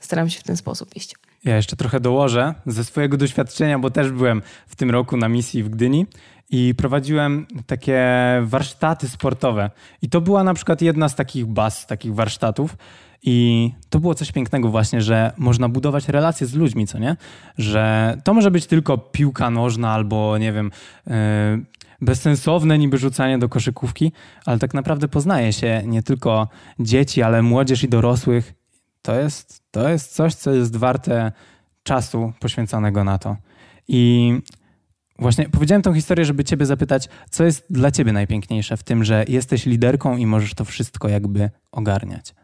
staram 0.00 0.30
się 0.30 0.40
w 0.40 0.42
ten 0.42 0.56
sposób 0.56 0.96
iść. 0.96 1.14
Ja 1.44 1.56
jeszcze 1.56 1.76
trochę 1.76 2.00
dołożę 2.00 2.54
ze 2.66 2.84
swojego 2.84 3.16
doświadczenia, 3.16 3.78
bo 3.78 3.90
też 3.90 4.10
byłem 4.10 4.42
w 4.66 4.76
tym 4.76 4.90
roku 4.90 5.16
na 5.16 5.28
misji 5.28 5.62
w 5.62 5.68
Gdyni 5.68 6.06
i 6.50 6.74
prowadziłem 6.74 7.46
takie 7.66 8.04
warsztaty 8.42 9.08
sportowe. 9.08 9.70
I 10.02 10.08
to 10.08 10.20
była 10.20 10.44
na 10.44 10.54
przykład 10.54 10.82
jedna 10.82 11.08
z 11.08 11.14
takich 11.14 11.46
baz, 11.46 11.86
takich 11.86 12.14
warsztatów, 12.14 12.76
i 13.22 13.70
to 13.90 14.00
było 14.00 14.14
coś 14.14 14.32
pięknego 14.32 14.68
właśnie, 14.68 15.00
że 15.00 15.32
można 15.36 15.68
budować 15.68 16.08
relacje 16.08 16.46
z 16.46 16.54
ludźmi, 16.54 16.86
co 16.86 16.98
nie? 16.98 17.16
Że 17.58 18.16
to 18.24 18.34
może 18.34 18.50
być 18.50 18.66
tylko 18.66 18.98
piłka 18.98 19.50
nożna 19.50 19.92
albo 19.92 20.38
nie 20.38 20.52
wiem, 20.52 20.70
yy, 21.06 21.12
bezsensowne 22.00 22.78
niby 22.78 22.98
rzucanie 22.98 23.38
do 23.38 23.48
koszykówki, 23.48 24.12
ale 24.46 24.58
tak 24.58 24.74
naprawdę 24.74 25.08
poznaje 25.08 25.52
się 25.52 25.82
nie 25.86 26.02
tylko 26.02 26.48
dzieci, 26.80 27.22
ale 27.22 27.42
młodzież 27.42 27.84
i 27.84 27.88
dorosłych. 27.88 28.54
To 29.02 29.14
jest, 29.14 29.62
to 29.70 29.88
jest 29.88 30.14
coś, 30.14 30.34
co 30.34 30.52
jest 30.52 30.76
warte 30.76 31.32
czasu 31.82 32.32
poświęconego 32.40 33.04
na 33.04 33.18
to. 33.18 33.36
I 33.88 34.32
właśnie 35.18 35.48
powiedziałem 35.48 35.82
tą 35.82 35.94
historię, 35.94 36.24
żeby 36.24 36.44
ciebie 36.44 36.66
zapytać, 36.66 37.08
co 37.30 37.44
jest 37.44 37.66
dla 37.70 37.90
ciebie 37.90 38.12
najpiękniejsze 38.12 38.76
w 38.76 38.82
tym, 38.82 39.04
że 39.04 39.24
jesteś 39.28 39.66
liderką 39.66 40.16
i 40.16 40.26
możesz 40.26 40.54
to 40.54 40.64
wszystko 40.64 41.08
jakby 41.08 41.50
ogarniać. 41.72 42.34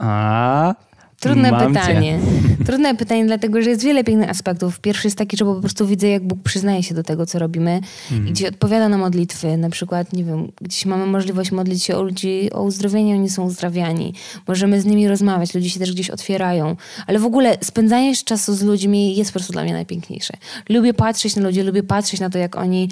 A. 0.00 0.74
Trudne 1.20 1.66
pytanie. 1.66 2.18
Cię. 2.58 2.64
Trudne 2.66 2.96
pytanie, 2.96 3.24
dlatego 3.24 3.62
że 3.62 3.70
jest 3.70 3.84
wiele 3.84 4.04
pięknych 4.04 4.30
aspektów. 4.30 4.80
Pierwszy 4.80 5.06
jest 5.06 5.18
taki, 5.18 5.36
że 5.36 5.44
po 5.44 5.54
prostu 5.54 5.86
widzę, 5.86 6.08
jak 6.08 6.26
Bóg 6.26 6.42
przyznaje 6.42 6.82
się 6.82 6.94
do 6.94 7.02
tego, 7.02 7.26
co 7.26 7.38
robimy 7.38 7.80
mm. 8.10 8.28
i 8.28 8.32
gdzie 8.32 8.48
odpowiada 8.48 8.88
na 8.88 8.98
modlitwy. 8.98 9.56
Na 9.56 9.70
przykład, 9.70 10.12
nie 10.12 10.24
wiem, 10.24 10.52
gdzieś 10.60 10.86
mamy 10.86 11.06
możliwość 11.06 11.52
modlić 11.52 11.82
się 11.82 11.96
o 11.96 12.02
ludzi 12.02 12.52
o 12.52 12.62
uzdrowienie, 12.62 13.14
oni 13.14 13.30
są 13.30 13.44
uzdrawiani. 13.44 14.14
Możemy 14.48 14.80
z 14.80 14.84
nimi 14.84 15.08
rozmawiać, 15.08 15.54
ludzie 15.54 15.70
się 15.70 15.80
też 15.80 15.92
gdzieś 15.92 16.10
otwierają. 16.10 16.76
Ale 17.06 17.18
w 17.18 17.24
ogóle 17.24 17.58
spędzanie 17.60 18.16
czasu 18.16 18.54
z 18.54 18.62
ludźmi 18.62 19.16
jest 19.16 19.30
po 19.30 19.38
prostu 19.38 19.52
dla 19.52 19.62
mnie 19.62 19.72
najpiękniejsze. 19.72 20.34
Lubię 20.68 20.94
patrzeć 20.94 21.36
na 21.36 21.42
ludzi, 21.42 21.62
lubię 21.62 21.82
patrzeć 21.82 22.20
na 22.20 22.30
to, 22.30 22.38
jak 22.38 22.56
oni 22.56 22.88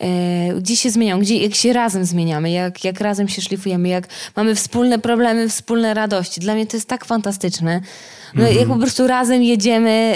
e, 0.00 0.54
gdzie 0.58 0.76
się 0.76 0.90
zmieniają, 0.90 1.20
gdzie, 1.20 1.36
jak 1.36 1.54
się 1.54 1.72
razem 1.72 2.04
zmieniamy, 2.04 2.50
jak, 2.50 2.84
jak 2.84 3.00
razem 3.00 3.28
się 3.28 3.42
szlifujemy, 3.42 3.88
jak 3.88 4.08
mamy 4.36 4.54
wspólne 4.54 4.98
problemy, 4.98 5.48
wspólne 5.48 5.94
radości. 5.94 6.40
Dla 6.40 6.54
mnie 6.54 6.66
to 6.66 6.76
jest 6.76 6.88
tak 6.88 7.04
fantastyczne. 7.04 7.67
Ne? 7.68 7.82
No, 8.34 8.42
mm 8.42 8.54
-hmm. 8.54 8.58
Jak 8.58 8.68
po 8.68 8.76
prostu 8.76 9.06
razem 9.06 9.42
jedziemy 9.42 10.14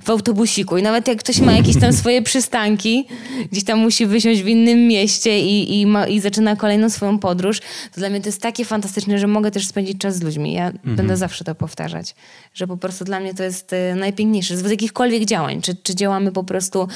w 0.04 0.10
autobusiku 0.10 0.76
i 0.78 0.82
nawet 0.82 1.08
jak 1.08 1.18
ktoś 1.18 1.40
ma 1.40 1.52
jakieś 1.52 1.80
tam 1.80 1.92
swoje 2.02 2.22
przystanki, 2.22 3.06
gdzieś 3.52 3.64
tam 3.64 3.78
musi 3.78 4.06
wysiąść 4.06 4.42
w 4.42 4.46
innym 4.46 4.86
mieście 4.86 5.40
i, 5.40 5.80
i, 5.80 5.86
ma, 5.86 6.06
i 6.06 6.20
zaczyna 6.20 6.56
kolejną 6.56 6.90
swoją 6.90 7.18
podróż, 7.18 7.60
to 7.60 8.00
dla 8.00 8.10
mnie 8.10 8.20
to 8.20 8.28
jest 8.28 8.42
takie 8.42 8.64
fantastyczne, 8.64 9.18
że 9.18 9.26
mogę 9.26 9.50
też 9.50 9.66
spędzić 9.66 9.98
czas 9.98 10.16
z 10.16 10.22
ludźmi. 10.22 10.52
Ja 10.52 10.62
mm 10.62 10.78
-hmm. 10.84 10.96
będę 10.96 11.16
zawsze 11.16 11.44
to 11.44 11.54
powtarzać, 11.54 12.14
że 12.54 12.66
po 12.66 12.76
prostu 12.76 13.04
dla 13.04 13.20
mnie 13.20 13.34
to 13.34 13.42
jest 13.42 13.72
y, 13.72 13.94
najpiękniejsze. 13.94 14.56
Z 14.56 14.70
jakichkolwiek 14.70 15.24
działań, 15.24 15.62
czy, 15.62 15.76
czy 15.82 15.94
działamy 15.94 16.32
po 16.32 16.44
prostu 16.44 16.88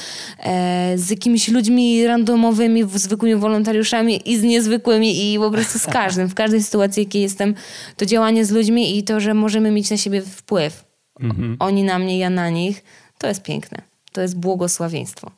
e, 0.43 0.93
z 0.95 1.09
jakimiś 1.09 1.47
ludźmi 1.47 2.07
randomowymi, 2.07 2.83
zwykłymi 2.93 3.35
wolontariuszami 3.35 4.31
i 4.31 4.37
z 4.37 4.43
niezwykłymi 4.43 5.33
i 5.33 5.39
po 5.39 5.51
prostu 5.51 5.79
z 5.79 5.85
każdym. 5.99 6.27
W 6.27 6.33
każdej 6.33 6.63
sytuacji, 6.63 7.03
jakiej 7.03 7.21
jestem, 7.21 7.55
to 7.97 8.05
działanie 8.05 8.45
z 8.45 8.51
ludźmi 8.51 8.97
i 8.97 9.03
to, 9.03 9.19
że 9.19 9.33
możemy 9.33 9.71
mieć 9.71 9.89
na 9.89 9.97
siebie 9.97 10.21
wpływ. 10.27 10.85
Mhm. 11.19 11.57
Oni 11.59 11.83
na 11.83 11.99
mnie, 11.99 12.17
ja 12.19 12.29
na 12.29 12.49
nich. 12.49 12.83
To 13.17 13.27
jest 13.27 13.43
piękne. 13.43 13.81
To 14.11 14.21
jest 14.21 14.39
błogosławieństwo. 14.39 15.31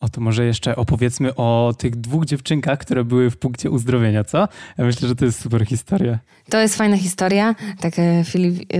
O 0.00 0.08
to 0.08 0.20
może 0.20 0.44
jeszcze 0.44 0.76
opowiedzmy 0.76 1.34
o 1.34 1.74
tych 1.78 1.96
dwóch 1.96 2.24
dziewczynkach, 2.24 2.78
które 2.78 3.04
były 3.04 3.30
w 3.30 3.36
punkcie 3.36 3.70
uzdrowienia, 3.70 4.24
co? 4.24 4.48
Ja 4.78 4.84
myślę, 4.84 5.08
że 5.08 5.14
to 5.14 5.24
jest 5.24 5.40
super 5.40 5.66
historia. 5.66 6.18
To 6.50 6.58
jest 6.58 6.76
fajna 6.76 6.96
historia, 6.96 7.54
tak 7.80 7.94
Filip 8.24 8.74
e, 8.74 8.78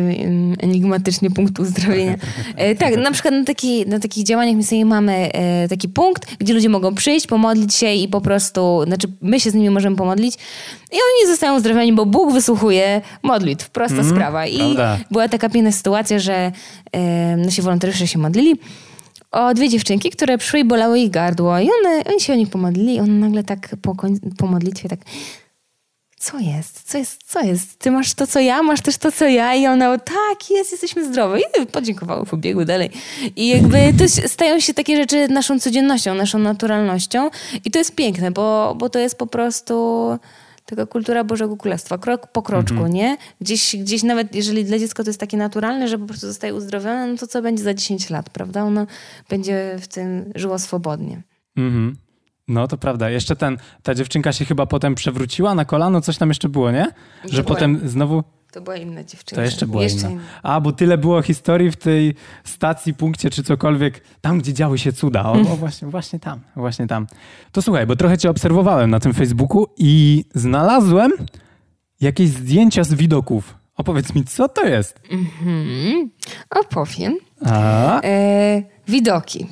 enigmatycznie 0.62 1.30
punkt 1.30 1.58
uzdrowienia. 1.58 2.14
E, 2.56 2.74
tak, 2.74 2.96
na 2.96 3.10
przykład 3.10 3.34
na, 3.34 3.44
taki, 3.44 3.86
na 3.86 3.98
takich 3.98 4.24
działaniach 4.24 4.56
my 4.56 4.62
sobie 4.62 4.84
mamy 4.84 5.32
e, 5.32 5.68
taki 5.68 5.88
punkt, 5.88 6.36
gdzie 6.38 6.54
ludzie 6.54 6.68
mogą 6.68 6.94
przyjść, 6.94 7.26
pomodlić 7.26 7.74
się 7.74 7.92
i 7.92 8.08
po 8.08 8.20
prostu, 8.20 8.84
znaczy 8.86 9.08
my 9.22 9.40
się 9.40 9.50
z 9.50 9.54
nimi 9.54 9.70
możemy 9.70 9.96
pomodlić 9.96 10.34
i 10.92 10.94
oni 10.94 11.30
zostają 11.30 11.56
uzdrowieni, 11.56 11.92
bo 11.92 12.06
Bóg 12.06 12.32
wysłuchuje 12.32 13.00
modlitw. 13.22 13.70
Prosta 13.70 14.00
mm, 14.00 14.10
sprawa. 14.10 14.46
I 14.46 14.58
prawda. 14.58 14.98
była 15.10 15.28
taka 15.28 15.48
piękna 15.48 15.72
sytuacja, 15.72 16.18
że 16.18 16.52
nasi 17.36 17.62
wolontariusze 17.62 18.06
się 18.06 18.18
modlili 18.18 18.56
o 19.36 19.54
dwie 19.54 19.68
dziewczynki, 19.68 20.10
które 20.10 20.38
przyszły 20.38 20.60
i 20.60 20.64
bolały 20.64 20.98
ich 20.98 21.10
gardło. 21.10 21.58
I 21.58 21.68
one, 21.80 22.04
oni 22.04 22.20
się 22.20 22.32
o 22.32 22.36
nich 22.36 22.50
pomodlili. 22.50 23.00
On 23.00 23.20
nagle 23.20 23.44
tak 23.44 23.76
po, 23.82 23.94
po 24.38 24.46
modlitwie 24.46 24.88
tak 24.88 24.98
co 26.26 26.38
jest? 26.38 26.82
Co 26.82 26.98
jest? 26.98 27.22
Co 27.26 27.40
jest? 27.40 27.78
Ty 27.78 27.90
masz 27.90 28.14
to, 28.14 28.26
co 28.26 28.40
ja? 28.40 28.62
Masz 28.62 28.80
też 28.80 28.96
to, 28.96 29.12
co 29.12 29.26
ja? 29.26 29.54
I 29.54 29.66
ona, 29.66 29.98
tak, 29.98 30.50
jest, 30.50 30.72
jesteśmy 30.72 31.04
zdrowe. 31.04 31.40
I 31.40 31.66
podziękowały, 31.66 32.26
pobiegły 32.26 32.64
dalej. 32.64 32.90
I 33.36 33.48
jakby 33.48 33.78
to 33.98 34.28
stają 34.28 34.60
się 34.60 34.74
takie 34.74 34.96
rzeczy 34.96 35.28
naszą 35.28 35.60
codziennością, 35.60 36.14
naszą 36.14 36.38
naturalnością. 36.38 37.30
I 37.64 37.70
to 37.70 37.78
jest 37.78 37.94
piękne, 37.94 38.30
bo, 38.30 38.74
bo 38.78 38.90
to 38.90 38.98
jest 38.98 39.18
po 39.18 39.26
prostu 39.26 40.08
taka 40.66 40.86
kultura 40.86 41.24
Bożego 41.24 41.56
Królestwa, 41.56 41.98
krok 41.98 42.26
po 42.26 42.42
kroczku, 42.42 42.74
mhm. 42.74 42.92
nie? 42.92 43.16
Gdzieś, 43.40 43.76
gdzieś 43.76 44.02
nawet, 44.02 44.34
jeżeli 44.34 44.64
dla 44.64 44.78
dziecka 44.78 45.02
to 45.02 45.10
jest 45.10 45.20
takie 45.20 45.36
naturalne, 45.36 45.88
że 45.88 45.98
po 45.98 46.06
prostu 46.06 46.26
zostaje 46.26 46.54
uzdrowione, 46.54 47.06
no 47.06 47.16
to 47.16 47.26
co 47.26 47.42
będzie 47.42 47.62
za 47.62 47.74
10 47.74 48.10
lat, 48.10 48.30
prawda? 48.30 48.64
Ono 48.64 48.86
będzie 49.28 49.76
w 49.80 49.88
tym 49.88 50.32
żyło 50.34 50.58
swobodnie. 50.58 51.22
Mhm. 51.56 51.96
No 52.48 52.68
to 52.68 52.76
prawda. 52.78 53.10
Jeszcze 53.10 53.36
ten, 53.36 53.58
ta 53.82 53.94
dziewczynka 53.94 54.32
się 54.32 54.44
chyba 54.44 54.66
potem 54.66 54.94
przewróciła 54.94 55.54
na 55.54 55.64
kolano, 55.64 56.00
coś 56.00 56.18
tam 56.18 56.28
jeszcze 56.28 56.48
było, 56.48 56.70
nie? 56.70 56.86
Że 57.24 57.44
potem 57.44 57.88
znowu 57.88 58.24
to 58.56 58.60
była 58.60 58.76
inna 58.76 59.04
dziewczyna. 59.04 59.36
To 59.36 59.44
jeszcze 59.44 59.66
była 59.66 59.82
jeszcze 59.82 60.00
inna. 60.00 60.10
inna. 60.10 60.22
A, 60.42 60.60
bo 60.60 60.72
tyle 60.72 60.98
było 60.98 61.22
historii 61.22 61.70
w 61.70 61.76
tej 61.76 62.14
stacji, 62.44 62.94
punkcie 62.94 63.30
czy 63.30 63.42
cokolwiek, 63.42 64.00
tam 64.20 64.38
gdzie 64.38 64.54
działy 64.54 64.78
się 64.78 64.92
cuda. 64.92 65.24
O, 65.24 65.32
o, 65.32 65.56
właśnie, 65.56 65.88
właśnie 65.88 66.18
tam, 66.18 66.40
właśnie 66.56 66.86
tam. 66.86 67.06
To 67.52 67.62
słuchaj, 67.62 67.86
bo 67.86 67.96
trochę 67.96 68.18
cię 68.18 68.30
obserwowałem 68.30 68.90
na 68.90 69.00
tym 69.00 69.14
Facebooku 69.14 69.66
i 69.76 70.24
znalazłem 70.34 71.12
jakieś 72.00 72.28
zdjęcia 72.28 72.84
z 72.84 72.94
widoków. 72.94 73.54
Opowiedz 73.76 74.14
mi, 74.14 74.24
co 74.24 74.48
to 74.48 74.66
jest? 74.66 75.00
Mhm. 75.10 76.10
Opowiem. 76.50 77.16
A? 77.46 78.00
E, 78.02 78.62
widoki. 78.88 79.46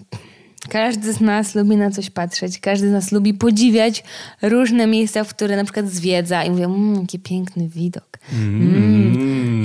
Każdy 0.68 1.12
z 1.12 1.20
nas 1.20 1.54
lubi 1.54 1.76
na 1.76 1.90
coś 1.90 2.10
patrzeć, 2.10 2.58
każdy 2.58 2.88
z 2.88 2.92
nas 2.92 3.12
lubi 3.12 3.34
podziwiać 3.34 4.04
różne 4.42 4.86
miejsca, 4.86 5.24
w 5.24 5.28
które 5.28 5.56
na 5.56 5.64
przykład 5.64 5.88
zwiedza 5.88 6.44
i 6.44 6.50
mówią, 6.50 6.74
mmm, 6.74 7.00
jaki 7.00 7.18
piękny 7.18 7.68
widok, 7.68 8.13
mm. 8.32 9.14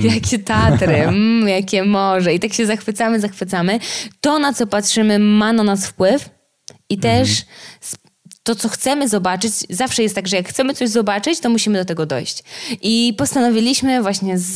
jakie 0.00 0.38
Tatry, 0.38 0.96
mm, 1.08 1.48
jakie 1.48 1.84
morze. 1.84 2.34
I 2.34 2.40
tak 2.40 2.52
się 2.52 2.66
zachwycamy, 2.66 3.20
zachwycamy. 3.20 3.78
To, 4.20 4.38
na 4.38 4.52
co 4.52 4.66
patrzymy, 4.66 5.18
ma 5.18 5.52
na 5.52 5.62
nas 5.62 5.86
wpływ 5.86 6.30
i 6.88 6.98
też 6.98 7.30
mm 7.30 7.99
to, 8.50 8.54
co 8.54 8.68
chcemy 8.68 9.08
zobaczyć, 9.08 9.52
zawsze 9.70 10.02
jest 10.02 10.14
tak, 10.14 10.28
że 10.28 10.36
jak 10.36 10.48
chcemy 10.48 10.74
coś 10.74 10.88
zobaczyć, 10.88 11.40
to 11.40 11.50
musimy 11.50 11.78
do 11.78 11.84
tego 11.84 12.06
dojść. 12.06 12.42
I 12.82 13.14
postanowiliśmy 13.18 14.02
właśnie 14.02 14.38
z, 14.38 14.54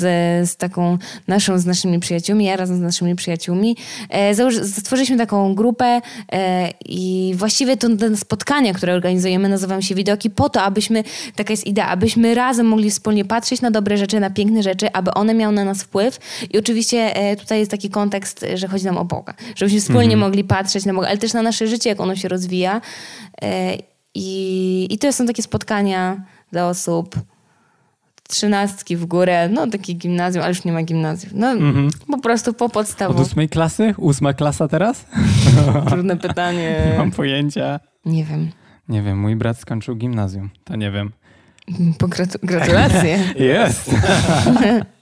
z 0.51 0.57
taką 0.57 0.99
naszą, 1.29 1.59
z 1.59 1.67
naszymi 1.67 2.01
przyjaciółmi, 2.01 2.45
ja 2.45 2.57
razem 2.57 2.77
z 2.77 2.81
naszymi 2.81 3.17
przyjaciółmi, 3.17 3.77
e, 4.11 4.35
stworzyliśmy 4.65 5.17
taką 5.17 5.55
grupę 5.55 6.01
e, 6.33 6.71
i 6.85 7.33
właściwie 7.37 7.77
to 7.77 7.97
te 7.97 8.17
spotkania, 8.17 8.75
które 8.75 8.95
organizujemy, 8.95 9.49
nazywają 9.49 9.81
się 9.81 9.95
Widoki, 9.95 10.31
po 10.31 10.49
to, 10.49 10.63
abyśmy, 10.63 11.05
taka 11.37 11.53
jest 11.53 11.67
idea, 11.67 11.89
abyśmy 11.89 12.35
razem 12.35 12.67
mogli 12.67 12.91
wspólnie 12.91 13.25
patrzeć 13.25 13.61
na 13.61 13.71
dobre 13.71 13.97
rzeczy, 13.97 14.21
na 14.21 14.31
piękne 14.31 14.63
rzeczy, 14.63 14.93
aby 14.93 15.15
one 15.15 15.35
miały 15.35 15.55
na 15.55 15.65
nas 15.65 15.83
wpływ. 15.83 16.19
I 16.51 16.59
oczywiście 16.59 17.17
e, 17.17 17.37
tutaj 17.37 17.59
jest 17.59 17.71
taki 17.71 17.91
kontekst, 17.91 18.47
że 18.55 18.69
chodzi 18.69 18.85
nam 18.85 18.99
o 18.99 19.05
Boga. 19.05 19.35
Żebyśmy 19.57 19.81
wspólnie 19.81 20.15
mhm. 20.15 20.21
mogli 20.21 20.45
patrzeć 20.45 20.85
na 20.85 20.95
Boga, 20.95 21.09
ale 21.09 21.19
też 21.19 21.33
na 21.33 21.43
nasze 21.43 21.67
życie, 21.67 21.91
jak 21.91 22.01
ono 22.01 22.17
się 22.17 22.29
rozwija. 22.29 22.81
I, 24.15 24.87
I 24.91 24.99
to 24.99 25.13
są 25.13 25.27
takie 25.27 25.43
spotkania 25.43 26.23
dla 26.53 26.69
osób 26.69 27.17
trzynastki 28.29 28.97
w 28.97 29.07
górę, 29.07 29.49
no 29.49 29.67
takie 29.67 29.93
gimnazjum, 29.93 30.43
ale 30.45 30.51
już 30.51 30.65
nie 30.65 30.73
ma 30.73 30.83
gimnazjum. 30.83 31.33
No 31.35 31.55
mm-hmm. 31.55 31.91
po 32.07 32.19
prostu 32.19 32.55
po 32.55 32.69
podstawie. 32.69 33.15
Od 33.15 33.21
ósmej 33.21 33.49
klasy? 33.49 33.95
Ósma 33.97 34.33
klasa 34.33 34.69
teraz? 34.69 35.07
Trudne 35.89 36.17
pytanie. 36.17 36.81
Nie 36.93 36.99
mam 36.99 37.11
pojęcia. 37.11 37.81
Nie 38.05 38.25
wiem. 38.25 38.51
Nie 38.89 39.03
wiem, 39.03 39.19
mój 39.21 39.37
brat 39.37 39.59
skończył 39.59 39.97
gimnazjum, 39.97 40.51
to 40.65 40.77
nie 40.77 40.91
wiem. 40.91 41.13
Gratu- 41.99 42.39
gratulacje. 42.43 43.19
Jest. 43.55 43.95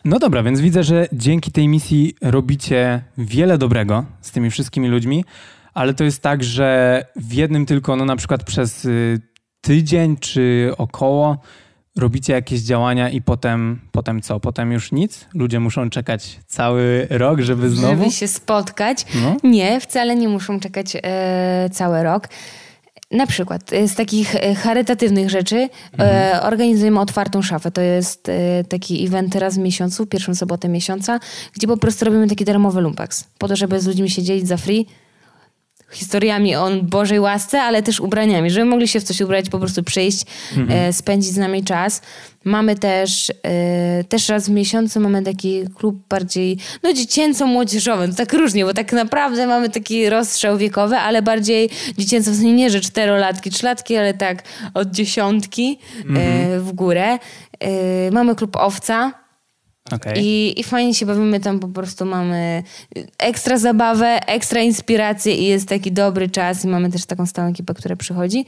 no 0.05 0.19
dobra, 0.19 0.43
więc 0.43 0.61
widzę, 0.61 0.85
że 0.85 1.07
dzięki 1.13 1.53
tej 1.53 1.69
misji 1.69 2.15
robicie 2.21 3.03
wiele 3.19 3.59
dobrego 3.59 4.05
z 4.21 4.31
tymi 4.31 4.51
wszystkimi 4.51 4.89
ludźmi 4.89 5.25
ale 5.75 5.95
to 5.95 6.05
jest 6.05 6.23
tak, 6.23 6.45
że 6.45 7.05
w 7.17 7.33
jednym 7.33 7.67
tylko, 7.67 7.97
no 7.97 8.05
na 8.05 8.17
przykład 8.17 8.45
przez 8.45 8.85
y, 8.85 9.21
tydzień 9.61 10.17
czy 10.17 10.73
około 10.79 11.39
robicie 11.97 12.33
jakieś 12.33 12.61
działania 12.61 13.11
i 13.11 13.23
potem, 13.23 13.81
potem 13.93 14.23
co? 14.23 14.41
Potem 14.41 14.73
już 14.73 14.93
nic? 14.93 15.27
Ludzie 15.35 15.61
muszą 15.61 15.91
czekać 15.91 16.41
cały 16.47 17.07
rok, 17.11 17.41
żeby 17.41 17.71
znowu... 17.71 18.03
Żeby 18.03 18.11
się 18.11 18.29
spotkać? 18.29 19.07
No. 19.23 19.37
Nie, 19.51 19.81
wcale 19.81 20.17
nie 20.17 20.29
muszą 20.29 20.61
czekać 20.61 20.97
e, 21.03 21.71
cały 21.73 22.03
rok. 22.03 22.29
Na 23.11 23.27
przykład 23.27 23.73
e, 23.73 23.89
z 23.89 23.95
takich 23.95 24.37
e, 24.37 24.55
charytatywnych 24.55 25.31
rzeczy 25.31 25.57
e, 25.57 25.69
mhm. 25.93 26.37
e, 26.37 26.43
organizujemy 26.43 27.01
otwartą 27.01 27.43
szafę. 27.43 27.71
To 27.71 27.81
jest 27.81 28.29
e, 28.29 28.65
taki 28.65 29.07
event 29.07 29.35
raz 29.35 29.55
w 29.55 29.59
miesiącu, 29.59 30.07
pierwszą 30.07 30.35
sobotę 30.35 30.69
miesiąca, 30.69 31.21
gdzie 31.55 31.67
po 31.67 31.77
prostu 31.77 32.05
robimy 32.05 32.29
taki 32.29 32.45
darmowy 32.45 32.81
lumpex. 32.81 33.25
Po 33.39 33.49
to, 33.49 33.57
żeby 33.57 33.81
z 33.81 33.87
ludźmi 33.87 34.11
się 34.11 34.23
dzielić 34.23 34.49
za 34.49 34.57
free 34.57 34.87
historiami 35.93 36.57
o 36.57 36.71
Bożej 36.83 37.21
łasce, 37.21 37.63
ale 37.63 37.83
też 37.83 38.01
ubraniami, 38.01 38.51
żeby 38.51 38.65
mogli 38.65 38.89
się 38.89 39.01
w 39.01 39.03
coś 39.03 39.21
ubrać, 39.21 39.51
po 39.51 39.59
prostu 39.59 39.83
przyjść, 39.83 40.25
mhm. 40.57 40.89
e, 40.89 40.93
spędzić 40.93 41.33
z 41.33 41.37
nami 41.37 41.65
czas. 41.65 42.03
Mamy 42.45 42.77
też, 42.77 43.33
e, 43.43 44.05
też 44.05 44.29
raz 44.29 44.49
w 44.49 44.51
miesiącu 44.51 45.01
mamy 45.01 45.23
taki 45.23 45.65
klub 45.75 46.09
bardziej, 46.09 46.59
no 46.83 46.93
dziecięco-młodzieżowy, 46.93 48.09
to 48.09 48.15
tak 48.15 48.33
różnie, 48.33 48.65
bo 48.65 48.75
tak 48.75 48.93
naprawdę 48.93 49.47
mamy 49.47 49.71
taki 49.71 50.11
rozstrzał 50.11 50.59
wiekowy, 50.59 50.97
ale 50.97 51.23
bardziej 51.23 51.71
dziecięco, 51.99 52.31
w 52.31 52.35
sensie 52.35 52.53
nie, 52.53 52.71
że 52.71 52.81
czterolatki, 52.81 53.51
trzylatki, 53.51 53.97
ale 53.97 54.15
tak 54.15 54.43
od 54.75 54.91
dziesiątki 54.91 55.79
e, 55.99 56.09
mhm. 56.09 56.63
w 56.63 56.73
górę. 56.73 57.19
Mamy 58.13 58.35
klub 58.35 58.57
owca, 58.57 59.22
Okay. 59.91 60.15
I, 60.17 60.61
I 60.61 60.65
fajnie 60.65 60.95
się 60.95 61.07
bawimy 61.07 61.41
tam, 61.41 61.61
po 61.61 61.69
prostu 61.69 62.07
mamy 62.07 62.63
ekstra 63.19 63.59
zabawę, 63.59 64.27
ekstra 64.27 64.61
inspirację 64.61 65.35
i 65.35 65.45
jest 65.47 65.69
taki 65.69 65.93
dobry 65.93 66.31
czas 66.31 66.65
i 66.65 66.69
mamy 66.69 66.91
też 66.91 67.05
taką 67.05 67.27
stałą 67.27 67.49
ekipę, 67.51 67.75
która 67.75 67.97
przychodzi. 67.97 68.45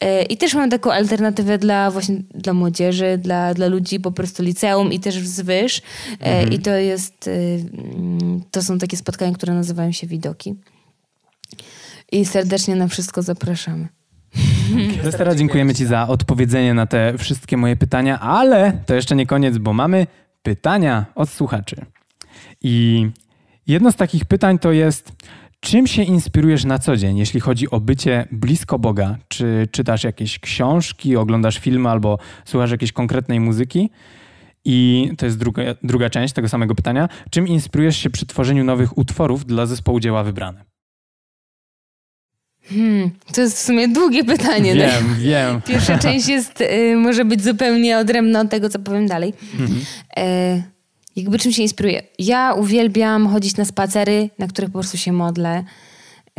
E, 0.00 0.22
I 0.22 0.36
też 0.36 0.54
mamy 0.54 0.68
taką 0.68 0.92
alternatywę 0.92 1.58
dla 1.58 1.90
właśnie 1.90 2.16
dla 2.34 2.52
młodzieży, 2.52 3.18
dla, 3.18 3.54
dla 3.54 3.66
ludzi 3.66 4.00
po 4.00 4.12
prostu 4.12 4.42
liceum 4.42 4.92
i 4.92 5.00
też 5.00 5.20
wzwyż. 5.20 5.82
Mhm. 6.10 6.52
I 6.52 6.58
to 6.58 6.70
jest, 6.70 7.28
e, 7.28 7.32
mm, 7.32 8.42
to 8.50 8.62
są 8.62 8.78
takie 8.78 8.96
spotkania, 8.96 9.32
które 9.32 9.54
nazywają 9.54 9.92
się 9.92 10.06
Widoki. 10.06 10.54
I 12.12 12.24
serdecznie 12.24 12.76
na 12.76 12.88
wszystko 12.88 13.22
zapraszamy. 13.22 13.88
Teraz 15.18 15.36
dziękujemy 15.36 15.74
Ci 15.74 15.86
za 15.86 16.08
odpowiedzenie 16.08 16.74
na 16.74 16.86
te 16.86 17.18
wszystkie 17.18 17.56
moje 17.56 17.76
pytania, 17.76 18.20
ale 18.20 18.72
to 18.86 18.94
jeszcze 18.94 19.16
nie 19.16 19.26
koniec, 19.26 19.58
bo 19.58 19.72
mamy 19.72 20.06
pytania 20.42 21.06
od 21.14 21.30
słuchaczy. 21.30 21.76
I 22.62 23.06
jedno 23.66 23.92
z 23.92 23.96
takich 23.96 24.24
pytań 24.24 24.58
to 24.58 24.72
jest, 24.72 25.12
czym 25.60 25.86
się 25.86 26.02
inspirujesz 26.02 26.64
na 26.64 26.78
co 26.78 26.96
dzień, 26.96 27.18
jeśli 27.18 27.40
chodzi 27.40 27.70
o 27.70 27.80
bycie 27.80 28.28
blisko 28.32 28.78
Boga? 28.78 29.16
Czy 29.28 29.68
czytasz 29.72 30.04
jakieś 30.04 30.38
książki, 30.38 31.16
oglądasz 31.16 31.58
filmy 31.58 31.88
albo 31.88 32.18
słuchasz 32.44 32.70
jakiejś 32.70 32.92
konkretnej 32.92 33.40
muzyki? 33.40 33.90
I 34.64 35.10
to 35.18 35.26
jest 35.26 35.38
druga, 35.38 35.62
druga 35.82 36.10
część 36.10 36.34
tego 36.34 36.48
samego 36.48 36.74
pytania. 36.74 37.08
Czym 37.30 37.48
inspirujesz 37.48 37.96
się 37.96 38.10
przy 38.10 38.26
tworzeniu 38.26 38.64
nowych 38.64 38.98
utworów 38.98 39.46
dla 39.46 39.66
zespołu 39.66 40.00
dzieła 40.00 40.24
wybrane? 40.24 40.69
Hmm, 42.70 43.10
to 43.34 43.40
jest 43.40 43.56
w 43.56 43.60
sumie 43.60 43.88
długie 43.88 44.24
pytanie. 44.24 44.74
Wiem, 44.74 45.04
no. 45.10 45.16
wiem. 45.18 45.62
Pierwsza 45.68 45.98
część 45.98 46.28
jest, 46.28 46.60
y, 46.60 46.96
może 46.96 47.24
być 47.24 47.44
zupełnie 47.44 47.98
odrębna 47.98 48.40
od 48.40 48.50
tego, 48.50 48.68
co 48.68 48.78
powiem 48.78 49.06
dalej. 49.06 49.34
Mhm. 49.60 49.84
E, 50.16 50.62
jakby 51.16 51.38
czym 51.38 51.52
się 51.52 51.62
inspiruje? 51.62 52.02
Ja 52.18 52.52
uwielbiam 52.52 53.28
chodzić 53.28 53.56
na 53.56 53.64
spacery, 53.64 54.30
na 54.38 54.48
których 54.48 54.70
po 54.70 54.78
prostu 54.78 54.98
się 54.98 55.12
modlę. 55.12 55.64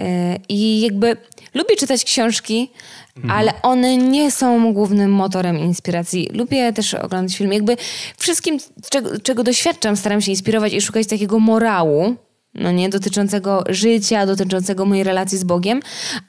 E, 0.01 0.37
I 0.49 0.81
jakby 0.81 1.17
lubię 1.53 1.75
czytać 1.75 2.03
książki, 2.03 2.71
mhm. 3.17 3.39
ale 3.39 3.61
one 3.61 3.97
nie 3.97 4.31
są 4.31 4.73
głównym 4.73 5.11
motorem 5.11 5.59
inspiracji. 5.59 6.29
Lubię 6.33 6.73
też 6.73 6.93
oglądać 6.93 7.37
filmy. 7.37 7.55
Jakby 7.55 7.77
wszystkim, 8.17 8.57
czego, 8.89 9.19
czego 9.19 9.43
doświadczam, 9.43 9.97
staram 9.97 10.21
się 10.21 10.31
inspirować 10.31 10.73
i 10.73 10.81
szukać 10.81 11.07
takiego 11.07 11.39
morału 11.39 12.15
no 12.53 12.71
nie, 12.71 12.89
dotyczącego 12.89 13.63
życia, 13.69 14.25
dotyczącego 14.25 14.85
mojej 14.85 15.03
relacji 15.03 15.37
z 15.37 15.43
Bogiem, 15.43 15.79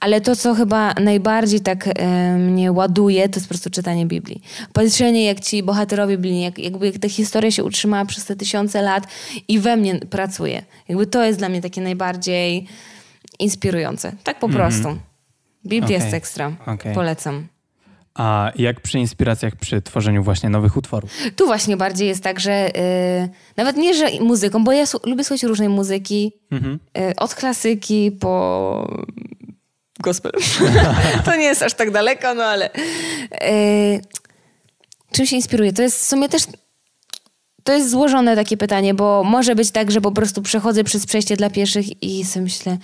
ale 0.01 0.21
to, 0.21 0.37
co 0.37 0.55
chyba 0.55 0.95
najbardziej 0.95 1.61
tak 1.61 1.89
e, 1.89 2.37
mnie 2.37 2.73
ładuje, 2.73 3.29
to 3.29 3.37
jest 3.37 3.47
po 3.47 3.49
prostu 3.49 3.71
czytanie 3.71 4.07
Biblii. 4.07 4.43
Patrzenie, 4.73 5.25
jak 5.25 5.41
ci 5.41 5.63
bohaterowie 5.63 6.19
Biblii, 6.19 6.43
jak, 6.43 6.59
jakby 6.59 6.87
jak 6.87 6.99
ta 6.99 7.09
historia 7.09 7.51
się 7.51 7.65
utrzymała 7.65 8.05
przez 8.05 8.25
te 8.25 8.37
tysiące 8.37 8.83
lat 8.83 9.07
i 9.49 9.59
we 9.59 9.77
mnie 9.77 9.95
pracuje. 9.95 10.63
Jakby 10.89 11.07
to 11.07 11.25
jest 11.25 11.39
dla 11.39 11.49
mnie 11.49 11.63
takie 11.63 11.81
najbardziej 11.81 12.67
inspirujące. 13.39 14.13
Tak 14.25 14.39
po 14.39 14.47
mm 14.47 14.57
-hmm. 14.57 14.61
prostu. 14.61 14.99
Biblia 15.67 15.97
okay. 15.97 16.05
jest 16.05 16.15
ekstra. 16.15 16.53
Okay. 16.67 16.95
Polecam. 16.95 17.52
A 18.15 18.53
jak 18.57 18.81
przy 18.81 18.99
inspiracjach, 18.99 19.57
przy 19.57 19.83
tworzeniu 19.83 20.23
właśnie 20.23 20.51
nowych 20.51 20.77
utworów? 20.77 21.11
Tu 21.37 21.47
właśnie 21.47 21.77
bardziej 21.77 22.09
jest 22.09 22.23
tak, 22.23 22.41
że 22.41 22.71
yy, 22.75 23.29
nawet 23.57 23.77
nie, 23.77 23.95
że 23.95 24.07
muzyką, 24.21 24.65
bo 24.65 24.73
ja 24.73 24.85
lubię 25.07 25.25
słuchać 25.25 25.43
różnej 25.43 25.69
muzyki, 25.69 26.33
mhm. 26.51 26.79
yy, 26.95 27.15
od 27.17 27.35
klasyki 27.35 28.13
po 28.21 29.05
gospel. 30.01 30.33
to 31.25 31.37
nie 31.37 31.45
jest 31.45 31.63
aż 31.63 31.75
tak 31.75 31.91
daleko, 31.91 32.35
no 32.35 32.45
ale 32.45 32.71
yy, 33.31 34.01
czym 35.13 35.27
się 35.27 35.37
inspiruje? 35.37 35.73
To 35.73 35.83
jest 35.83 36.01
w 36.01 36.05
sumie 36.05 36.29
też 36.29 36.43
to 37.65 37.73
jest 37.73 37.91
złożone 37.91 38.37
takie 38.37 38.57
pytanie, 38.57 38.95
bo 38.95 39.25
może 39.25 39.55
być 39.55 39.71
tak, 39.71 39.91
że 39.91 40.01
po 40.01 40.13
prostu 40.13 40.43
przechodzę 40.43 40.85
przez 40.85 41.07
przejście 41.07 41.37
dla 41.37 41.51
pieszych 41.51 42.03
i 42.03 42.25
sobie 42.25 42.43
myślę, 42.43 42.79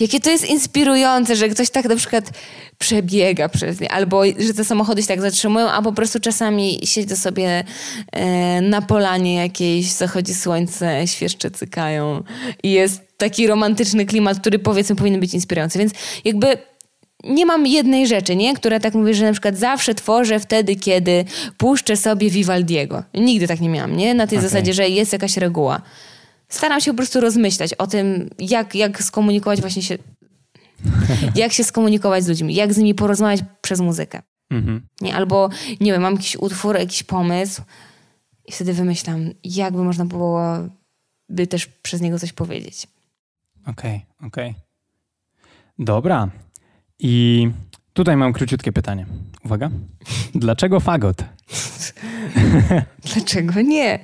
jakie 0.00 0.20
to 0.20 0.30
jest 0.30 0.50
inspirujące, 0.50 1.36
że 1.36 1.48
ktoś 1.48 1.70
tak 1.70 1.84
na 1.84 1.96
przykład 1.96 2.30
przebiega 2.78 3.48
przez 3.48 3.80
nie, 3.80 3.92
albo 3.92 4.22
że 4.38 4.54
te 4.54 4.64
samochody 4.64 5.02
się 5.02 5.08
tak 5.08 5.20
zatrzymują, 5.20 5.70
a 5.70 5.82
po 5.82 5.92
prostu 5.92 6.20
czasami 6.20 6.80
siedzę 6.84 7.16
sobie 7.16 7.64
e, 8.12 8.60
na 8.60 8.82
polanie 8.82 9.34
jakiejś, 9.34 9.86
zachodzi 9.86 10.34
słońce, 10.34 11.06
świerszcze 11.06 11.50
cykają 11.50 12.22
i 12.62 12.70
jest 12.72 13.00
taki 13.16 13.46
romantyczny 13.46 14.06
klimat, 14.06 14.40
który 14.40 14.58
powiedzmy 14.58 14.96
powinien 14.96 15.20
być 15.20 15.34
inspirujący. 15.34 15.78
Więc 15.78 15.92
jakby 16.24 16.58
nie 17.24 17.46
mam 17.46 17.66
jednej 17.66 18.06
rzeczy, 18.06 18.36
nie? 18.36 18.54
która 18.54 18.80
tak 18.80 18.94
mówi, 18.94 19.14
że 19.14 19.24
na 19.24 19.32
przykład 19.32 19.56
zawsze 19.56 19.94
tworzę 19.94 20.40
wtedy, 20.40 20.76
kiedy 20.76 21.24
puszczę 21.56 21.96
sobie 21.96 22.30
Vivaldiego. 22.30 23.02
Nigdy 23.14 23.48
tak 23.48 23.60
nie 23.60 23.68
miałam, 23.68 23.96
nie? 23.96 24.14
Na 24.14 24.26
tej 24.26 24.38
okay. 24.38 24.48
zasadzie, 24.48 24.74
że 24.74 24.88
jest 24.88 25.12
jakaś 25.12 25.36
reguła. 25.36 25.82
Staram 26.48 26.80
się 26.80 26.90
po 26.90 26.96
prostu 26.96 27.20
rozmyślać 27.20 27.74
o 27.74 27.86
tym, 27.86 28.30
jak, 28.38 28.74
jak 28.74 29.02
skomunikować 29.02 29.60
właśnie 29.60 29.82
się, 29.82 29.98
jak 31.34 31.52
się 31.52 31.64
skomunikować 31.64 32.24
z 32.24 32.28
ludźmi, 32.28 32.54
jak 32.54 32.74
z 32.74 32.76
nimi 32.76 32.94
porozmawiać 32.94 33.40
przez 33.60 33.80
muzykę. 33.80 34.22
Mhm. 34.50 34.86
Nie? 35.00 35.16
Albo, 35.16 35.50
nie 35.80 35.92
wiem, 35.92 36.02
mam 36.02 36.14
jakiś 36.14 36.36
utwór, 36.36 36.78
jakiś 36.78 37.02
pomysł 37.02 37.62
i 38.46 38.52
wtedy 38.52 38.72
wymyślam, 38.72 39.30
jakby 39.44 39.84
można 39.84 40.04
było 40.04 40.42
by 41.28 41.46
też 41.46 41.66
przez 41.66 42.00
niego 42.00 42.18
coś 42.18 42.32
powiedzieć. 42.32 42.86
Okej, 43.66 44.06
okay, 44.16 44.28
okej. 44.28 44.50
Okay. 44.50 44.62
Dobra. 45.78 46.30
I 47.00 47.48
tutaj 47.92 48.16
mam 48.16 48.32
króciutkie 48.32 48.72
pytanie. 48.72 49.06
Uwaga. 49.44 49.70
Dlaczego 50.34 50.80
fagot? 50.80 51.24
Dlaczego 53.14 53.60
nie? 53.60 53.98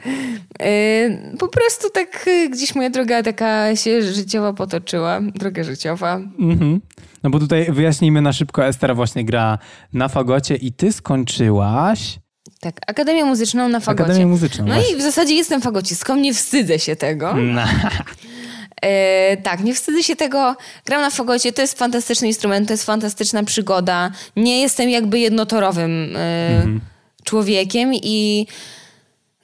Yy, 0.60 1.36
po 1.38 1.48
prostu 1.48 1.90
tak 1.90 2.26
y, 2.28 2.48
gdzieś 2.50 2.74
moja 2.74 2.90
droga 2.90 3.22
taka 3.22 3.76
się 3.76 4.02
życiowa 4.02 4.52
potoczyła. 4.52 5.20
Droga 5.34 5.64
życiowa. 5.64 6.20
Mhm. 6.38 6.80
No 7.22 7.30
bo 7.30 7.38
tutaj 7.38 7.72
wyjaśnijmy 7.72 8.20
na 8.20 8.32
szybko. 8.32 8.66
Estera 8.66 8.94
właśnie 8.94 9.24
gra 9.24 9.58
na 9.92 10.08
fagocie 10.08 10.56
i 10.56 10.72
ty 10.72 10.92
skończyłaś... 10.92 12.18
Tak, 12.60 12.80
Akademię 12.86 13.24
Muzyczną 13.24 13.68
na 13.68 13.80
fagocie. 13.80 14.04
Akademię 14.04 14.26
Muzyczną. 14.26 14.66
No 14.66 14.74
właśnie. 14.74 14.94
i 14.94 14.98
w 14.98 15.02
zasadzie 15.02 15.34
jestem 15.34 15.60
fagocistką, 15.60 16.16
nie 16.16 16.34
wstydzę 16.34 16.78
się 16.78 16.96
tego. 16.96 17.34
No. 17.34 17.62
E, 18.82 19.36
tak, 19.36 19.64
nie 19.64 19.74
wstydzę 19.74 20.02
się 20.02 20.16
tego. 20.16 20.56
Gram 20.84 21.00
na 21.00 21.10
fagocie, 21.10 21.52
to 21.52 21.62
jest 21.62 21.78
fantastyczny 21.78 22.28
instrument, 22.28 22.68
to 22.68 22.74
jest 22.74 22.84
fantastyczna 22.84 23.44
przygoda. 23.44 24.10
Nie 24.36 24.60
jestem 24.60 24.90
jakby 24.90 25.18
jednotorowym 25.18 26.16
mhm. 26.16 26.80
człowiekiem 27.24 27.94
i 27.94 28.46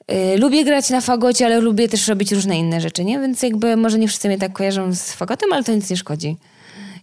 e, 0.07 0.37
lubię 0.37 0.65
grać 0.65 0.89
na 0.89 1.01
fagocie, 1.01 1.45
ale 1.45 1.59
lubię 1.59 1.89
też 1.89 2.07
robić 2.07 2.31
różne 2.31 2.57
inne 2.57 2.81
rzeczy, 2.81 3.05
nie? 3.05 3.19
Więc 3.19 3.43
jakby 3.43 3.77
może 3.77 3.99
nie 3.99 4.07
wszyscy 4.07 4.27
mnie 4.27 4.37
tak 4.37 4.53
kojarzą 4.53 4.93
z 4.93 5.13
fagotem, 5.13 5.53
ale 5.53 5.63
to 5.63 5.75
nic 5.75 5.89
nie 5.89 5.97
szkodzi. 5.97 6.37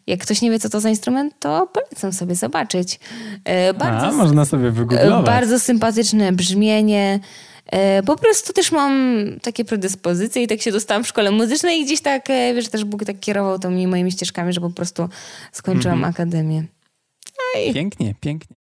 Jak 0.07 0.21
ktoś 0.21 0.43
nie 0.43 0.51
wie, 0.51 0.59
co 0.59 0.69
to 0.69 0.81
za 0.81 0.91
instrument, 0.91 1.35
to 1.41 1.67
polecam 1.73 2.13
sobie 2.13 2.35
zobaczyć. 2.35 3.01
Bardzo, 3.79 4.07
A, 4.07 4.13
można 4.13 4.45
sobie 4.45 4.71
wygooglować. 4.71 5.27
Bardzo 5.27 5.61
sympatyczne 5.61 6.33
brzmienie. 6.33 7.21
E, 7.71 8.03
po 8.03 8.17
prostu 8.17 8.53
też 8.53 8.73
mam 8.73 9.25
takie 9.43 9.65
predyspozycje 9.65 10.43
i 10.43 10.47
tak 10.47 10.61
się 10.61 10.73
dostałam 10.73 11.05
w 11.05 11.09
szkole 11.09 11.31
muzycznej 11.31 11.81
i 11.81 11.85
gdzieś 11.85 12.01
tak, 12.01 12.31
e, 12.31 12.55
wiesz, 12.55 12.69
też 12.69 12.85
Bóg 12.85 13.05
tak 13.05 13.21
kierował 13.21 13.59
tymi 13.59 13.87
moimi 13.87 14.13
ścieżkami, 14.13 14.53
że 14.53 14.61
po 14.61 14.71
prostu 14.71 15.09
skończyłam 15.53 15.99
mm 15.99 16.11
-hmm. 16.11 16.15
akademię. 16.15 16.65
Ej. 17.57 17.75
Pięknie, 17.75 18.15
pięknie. 18.21 18.57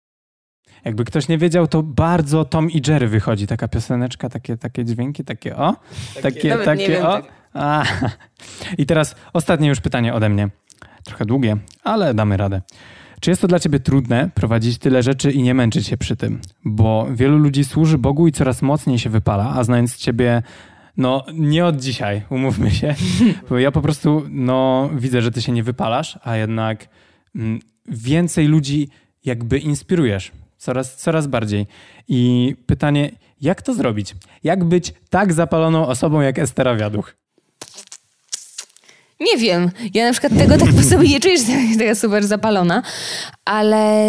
Jakby 0.84 1.04
ktoś 1.04 1.28
nie 1.28 1.38
wiedział, 1.38 1.66
to 1.66 1.82
bardzo 1.82 2.44
Tom 2.44 2.70
i 2.70 2.82
Jerry 2.88 3.08
wychodzi. 3.08 3.46
Taka 3.46 3.68
pioseneczka, 3.68 4.28
takie, 4.28 4.56
takie 4.56 4.84
dźwięki, 4.84 5.24
takie 5.24 5.56
o, 5.56 5.76
takie, 6.22 6.50
takie, 6.50 6.64
takie 6.64 7.08
o. 7.08 7.12
Tak. 7.12 7.24
A. 7.54 7.84
I 8.78 8.86
teraz 8.86 9.14
ostatnie 9.32 9.68
już 9.68 9.80
pytanie 9.80 10.14
ode 10.14 10.28
mnie. 10.28 10.48
Trochę 11.04 11.24
długie, 11.26 11.56
ale 11.84 12.14
damy 12.14 12.36
radę. 12.36 12.60
Czy 13.20 13.30
jest 13.30 13.42
to 13.42 13.48
dla 13.48 13.58
ciebie 13.58 13.80
trudne 13.80 14.30
prowadzić 14.34 14.78
tyle 14.78 15.02
rzeczy 15.02 15.32
i 15.32 15.42
nie 15.42 15.54
męczyć 15.54 15.86
się 15.86 15.96
przy 15.96 16.16
tym? 16.16 16.40
Bo 16.64 17.08
wielu 17.14 17.38
ludzi 17.38 17.64
służy 17.64 17.98
Bogu 17.98 18.28
i 18.28 18.32
coraz 18.32 18.62
mocniej 18.62 18.98
się 18.98 19.10
wypala, 19.10 19.54
a 19.56 19.64
znając 19.64 19.96
ciebie 19.96 20.42
no, 20.96 21.24
nie 21.34 21.66
od 21.66 21.76
dzisiaj, 21.76 22.22
umówmy 22.30 22.70
się. 22.70 22.94
Bo 23.48 23.58
ja 23.58 23.70
po 23.70 23.82
prostu, 23.82 24.22
no, 24.28 24.90
widzę, 24.94 25.22
że 25.22 25.30
ty 25.30 25.42
się 25.42 25.52
nie 25.52 25.62
wypalasz, 25.62 26.18
a 26.22 26.36
jednak 26.36 26.88
mm, 27.36 27.60
więcej 27.88 28.46
ludzi 28.46 28.88
jakby 29.24 29.58
inspirujesz. 29.58 30.32
Coraz, 30.56 30.96
coraz 30.96 31.26
bardziej. 31.26 31.66
I 32.08 32.54
pytanie, 32.66 33.10
jak 33.40 33.62
to 33.62 33.74
zrobić? 33.74 34.14
Jak 34.44 34.64
być 34.64 34.94
tak 35.10 35.32
zapaloną 35.32 35.86
osobą 35.86 36.20
jak 36.20 36.38
Estera 36.38 36.76
Wiaduch? 36.76 37.16
Nie 39.20 39.36
wiem. 39.38 39.70
Ja 39.94 40.06
na 40.06 40.12
przykład 40.12 40.38
tego 40.38 40.58
tak 40.58 40.74
po 40.74 40.82
sobie 40.82 41.08
nie 41.08 41.20
czuję, 41.20 41.38
że 41.38 41.52
jestem 41.52 41.78
taka 41.78 41.94
super 41.94 42.26
zapalona, 42.26 42.82
ale 43.44 44.06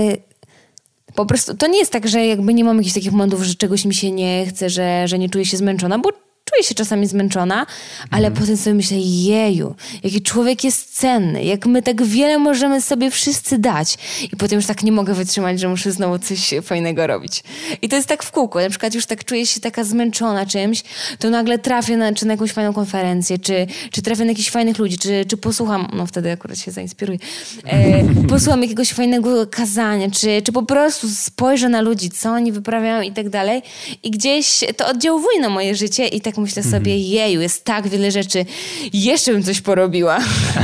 po 1.15 1.25
prostu 1.25 1.57
to 1.57 1.67
nie 1.67 1.79
jest 1.79 1.91
tak, 1.91 2.07
że 2.07 2.25
jakby 2.25 2.53
nie 2.53 2.63
mam 2.63 2.77
jakichś 2.77 2.93
takich 2.95 3.11
momentów, 3.11 3.43
że 3.43 3.55
czegoś 3.55 3.85
mi 3.85 3.93
się 3.93 4.11
nie 4.11 4.45
chce, 4.45 4.69
że, 4.69 5.07
że 5.07 5.19
nie 5.19 5.29
czuję 5.29 5.45
się 5.45 5.57
zmęczona, 5.57 5.99
bo 5.99 6.09
czuję 6.51 6.63
się 6.63 6.75
czasami 6.75 7.07
zmęczona, 7.07 7.65
ale 8.11 8.27
mm. 8.27 8.39
potem 8.39 8.57
sobie 8.57 8.73
myślę, 8.73 8.97
jeju, 8.99 9.75
jaki 10.03 10.21
człowiek 10.21 10.63
jest 10.63 10.97
cenny, 10.97 11.43
jak 11.43 11.65
my 11.65 11.81
tak 11.81 12.03
wiele 12.03 12.37
możemy 12.37 12.81
sobie 12.81 13.11
wszyscy 13.11 13.57
dać. 13.57 13.97
I 14.31 14.37
potem 14.37 14.55
już 14.55 14.65
tak 14.65 14.83
nie 14.83 14.91
mogę 14.91 15.13
wytrzymać, 15.13 15.59
że 15.59 15.67
muszę 15.67 15.91
znowu 15.91 16.19
coś 16.19 16.53
fajnego 16.63 17.07
robić. 17.07 17.43
I 17.81 17.89
to 17.89 17.95
jest 17.95 18.07
tak 18.07 18.23
w 18.23 18.31
kółku. 18.31 18.59
Na 18.59 18.69
przykład 18.69 18.95
już 18.95 19.05
tak 19.05 19.25
czuję 19.25 19.45
się 19.45 19.59
taka 19.59 19.83
zmęczona 19.83 20.45
czymś, 20.45 20.83
to 21.19 21.29
nagle 21.29 21.59
trafię 21.59 21.97
na, 21.97 22.13
czy 22.13 22.25
na 22.25 22.33
jakąś 22.33 22.51
fajną 22.51 22.73
konferencję, 22.73 23.39
czy, 23.39 23.67
czy 23.91 24.01
trafię 24.01 24.25
na 24.25 24.31
jakichś 24.31 24.49
fajnych 24.49 24.77
ludzi, 24.77 24.97
czy, 24.97 25.25
czy 25.27 25.37
posłucham, 25.37 25.87
no 25.93 26.05
wtedy 26.05 26.31
akurat 26.31 26.57
się 26.57 26.71
zainspiruję, 26.71 27.19
e, 27.65 28.03
posłucham 28.29 28.61
jakiegoś 28.61 28.93
fajnego 28.93 29.47
kazania, 29.47 30.11
czy, 30.11 30.41
czy 30.41 30.51
po 30.51 30.63
prostu 30.63 31.09
spojrzę 31.09 31.69
na 31.69 31.81
ludzi, 31.81 32.09
co 32.09 32.29
oni 32.29 32.51
wyprawiają 32.51 33.01
i 33.01 33.11
tak 33.11 33.29
dalej. 33.29 33.61
I 34.03 34.11
gdzieś 34.11 34.63
to 34.77 34.87
oddziałuje 34.87 35.39
na 35.39 35.49
moje 35.49 35.75
życie 35.75 36.07
i 36.07 36.21
tak 36.21 36.37
myślę 36.41 36.63
sobie, 36.63 36.93
mhm. 36.93 36.99
jeju, 36.99 37.41
jest 37.41 37.65
tak 37.65 37.87
wiele 37.87 38.11
rzeczy, 38.11 38.45
jeszcze 38.93 39.31
bym 39.31 39.43
coś 39.43 39.61
porobiła. 39.61 40.19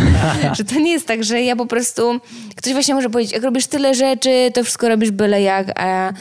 że 0.58 0.64
to 0.64 0.80
nie 0.80 0.92
jest 0.92 1.08
tak, 1.08 1.24
że 1.24 1.42
ja 1.42 1.56
po 1.56 1.66
prostu, 1.66 2.20
ktoś 2.56 2.74
właśnie 2.74 2.96
może 2.96 3.10
powiedzieć, 3.10 3.34
jak 3.34 3.44
robisz 3.44 3.68
tyle 3.68 3.96
rzeczy, 3.96 4.52
to 4.54 4.64
wszystko 4.64 4.90
robisz 4.90 5.12
byle 5.12 5.42
jak, 5.42 5.80
a 5.82 6.14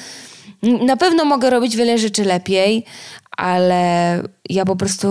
na 0.62 0.97
pewno 0.97 1.25
mogę 1.25 1.51
robić 1.51 1.77
wiele 1.77 1.99
rzeczy 1.99 2.25
lepiej, 2.25 2.85
ale 3.37 4.23
ja 4.51 4.64
po 4.64 4.77
prostu 4.77 5.09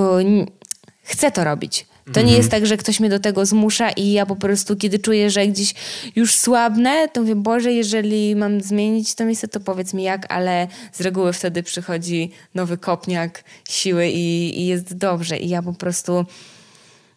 chcę 1.03 1.31
to 1.31 1.43
robić. 1.43 1.85
To 2.13 2.21
nie 2.21 2.33
jest 2.33 2.45
mhm. 2.45 2.61
tak, 2.61 2.65
że 2.69 2.77
ktoś 2.77 2.99
mnie 2.99 3.09
do 3.09 3.19
tego 3.19 3.45
zmusza 3.45 3.89
i 3.89 4.11
ja 4.11 4.25
po 4.25 4.35
prostu, 4.35 4.75
kiedy 4.75 4.99
czuję, 4.99 5.29
że 5.29 5.47
gdzieś 5.47 5.73
już 6.15 6.35
słabnę, 6.35 7.07
to 7.07 7.21
mówię, 7.21 7.35
Boże, 7.35 7.73
jeżeli 7.73 8.35
mam 8.35 8.61
zmienić 8.61 9.15
to 9.15 9.25
miejsce, 9.25 9.47
to 9.47 9.59
powiedz 9.59 9.93
mi 9.93 10.03
jak, 10.03 10.33
ale 10.33 10.67
z 10.93 11.01
reguły 11.01 11.33
wtedy 11.33 11.63
przychodzi 11.63 12.31
nowy 12.55 12.77
kopniak 12.77 13.43
siły 13.69 14.07
i, 14.07 14.59
i 14.61 14.65
jest 14.65 14.97
dobrze. 14.97 15.37
I 15.37 15.49
ja 15.49 15.61
po 15.61 15.73
prostu 15.73 16.25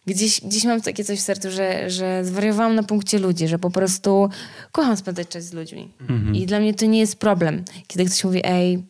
gdzieś, 0.07 0.41
gdzieś 0.41 0.63
mam 0.63 0.81
takie 0.81 1.03
coś 1.03 1.19
w 1.19 1.21
sercu, 1.21 1.51
że, 1.51 1.89
że 1.89 2.25
zwariowałam 2.25 2.75
na 2.75 2.83
punkcie 2.83 3.19
ludzi, 3.19 3.47
że 3.47 3.59
po 3.59 3.71
prostu 3.71 4.29
kocham 4.71 4.97
spędzać 4.97 5.27
czas 5.27 5.45
z 5.45 5.53
ludźmi. 5.53 5.91
Mhm. 6.01 6.35
I 6.35 6.45
dla 6.45 6.59
mnie 6.59 6.73
to 6.73 6.85
nie 6.85 6.99
jest 6.99 7.15
problem, 7.15 7.63
kiedy 7.87 8.05
ktoś 8.05 8.23
mówi, 8.23 8.41
ej, 8.43 8.83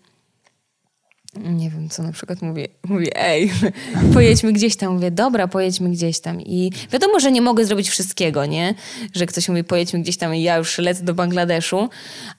nie 1.35 1.69
wiem, 1.69 1.89
co 1.89 2.03
na 2.03 2.11
przykład 2.11 2.41
mówię, 2.41 2.67
mówię 2.87 3.09
ej, 3.15 3.51
pojedźmy 4.13 4.53
gdzieś 4.53 4.75
tam. 4.75 4.93
Mówię, 4.93 5.11
dobra, 5.11 5.47
pojedźmy 5.47 5.89
gdzieś 5.89 6.19
tam. 6.19 6.41
I 6.41 6.71
wiadomo, 6.91 7.19
że 7.19 7.31
nie 7.31 7.41
mogę 7.41 7.65
zrobić 7.65 7.89
wszystkiego, 7.89 8.45
nie? 8.45 8.75
Że 9.13 9.25
ktoś 9.25 9.49
mówi, 9.49 9.63
pojedźmy 9.63 9.99
gdzieś 9.99 10.17
tam 10.17 10.35
i 10.35 10.43
ja 10.43 10.57
już 10.57 10.77
lecę 10.77 11.03
do 11.03 11.13
Bangladeszu, 11.13 11.89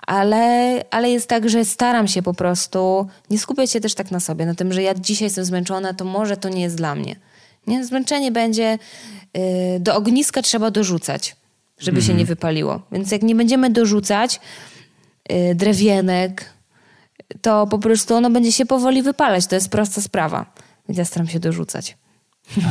ale, 0.06 0.84
ale 0.90 1.10
jest 1.10 1.28
tak, 1.28 1.48
że 1.48 1.64
staram 1.64 2.08
się 2.08 2.22
po 2.22 2.34
prostu 2.34 3.08
nie 3.30 3.38
skupiać 3.38 3.70
się 3.70 3.80
też 3.80 3.94
tak 3.94 4.10
na 4.10 4.20
sobie, 4.20 4.46
na 4.46 4.54
tym, 4.54 4.72
że 4.72 4.82
ja 4.82 4.94
dzisiaj 4.94 5.26
jestem 5.26 5.44
zmęczona, 5.44 5.94
to 5.94 6.04
może 6.04 6.36
to 6.36 6.48
nie 6.48 6.62
jest 6.62 6.76
dla 6.76 6.94
mnie. 6.94 7.16
Nie? 7.66 7.84
Zmęczenie 7.84 8.32
będzie, 8.32 8.78
yy, 9.34 9.40
do 9.80 9.94
ogniska 9.96 10.42
trzeba 10.42 10.70
dorzucać, 10.70 11.36
żeby 11.78 11.98
mhm. 11.98 12.06
się 12.06 12.18
nie 12.18 12.26
wypaliło. 12.26 12.82
Więc 12.92 13.12
jak 13.12 13.22
nie 13.22 13.34
będziemy 13.34 13.70
dorzucać 13.70 14.40
yy, 15.28 15.54
drewienek, 15.54 16.59
to 17.42 17.66
po 17.66 17.78
prostu 17.78 18.14
ono 18.14 18.30
będzie 18.30 18.52
się 18.52 18.66
powoli 18.66 19.02
wypalać. 19.02 19.46
To 19.46 19.54
jest 19.54 19.70
prosta 19.70 20.00
sprawa. 20.00 20.52
Więc 20.88 20.98
ja 20.98 21.04
staram 21.04 21.28
się 21.28 21.40
dorzucać. 21.40 21.96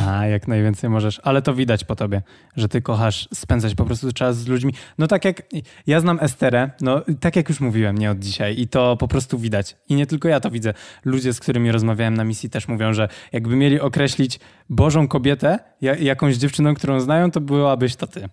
A, 0.06 0.26
jak 0.26 0.48
najwięcej 0.48 0.90
możesz. 0.90 1.20
Ale 1.24 1.42
to 1.42 1.54
widać 1.54 1.84
po 1.84 1.96
tobie, 1.96 2.22
że 2.56 2.68
ty 2.68 2.82
kochasz 2.82 3.28
spędzać 3.34 3.74
po 3.74 3.84
prostu 3.84 4.12
czas 4.12 4.38
z 4.38 4.46
ludźmi. 4.46 4.74
No 4.98 5.06
tak 5.06 5.24
jak 5.24 5.42
ja 5.86 6.00
znam 6.00 6.18
Esterę, 6.20 6.70
no 6.80 7.02
tak 7.20 7.36
jak 7.36 7.48
już 7.48 7.60
mówiłem, 7.60 7.98
nie 7.98 8.10
od 8.10 8.18
dzisiaj 8.18 8.60
i 8.60 8.68
to 8.68 8.96
po 8.96 9.08
prostu 9.08 9.38
widać. 9.38 9.76
I 9.88 9.94
nie 9.94 10.06
tylko 10.06 10.28
ja 10.28 10.40
to 10.40 10.50
widzę. 10.50 10.74
Ludzie, 11.04 11.32
z 11.32 11.40
którymi 11.40 11.72
rozmawiałem 11.72 12.14
na 12.14 12.24
misji 12.24 12.50
też 12.50 12.68
mówią, 12.68 12.92
że 12.92 13.08
jakby 13.32 13.56
mieli 13.56 13.80
określić 13.80 14.40
Bożą 14.70 15.08
kobietę 15.08 15.58
jakąś 16.00 16.36
dziewczyną, 16.36 16.74
którą 16.74 17.00
znają, 17.00 17.30
to 17.30 17.40
byłabyś 17.40 17.96
to 17.96 18.06
ty. 18.06 18.28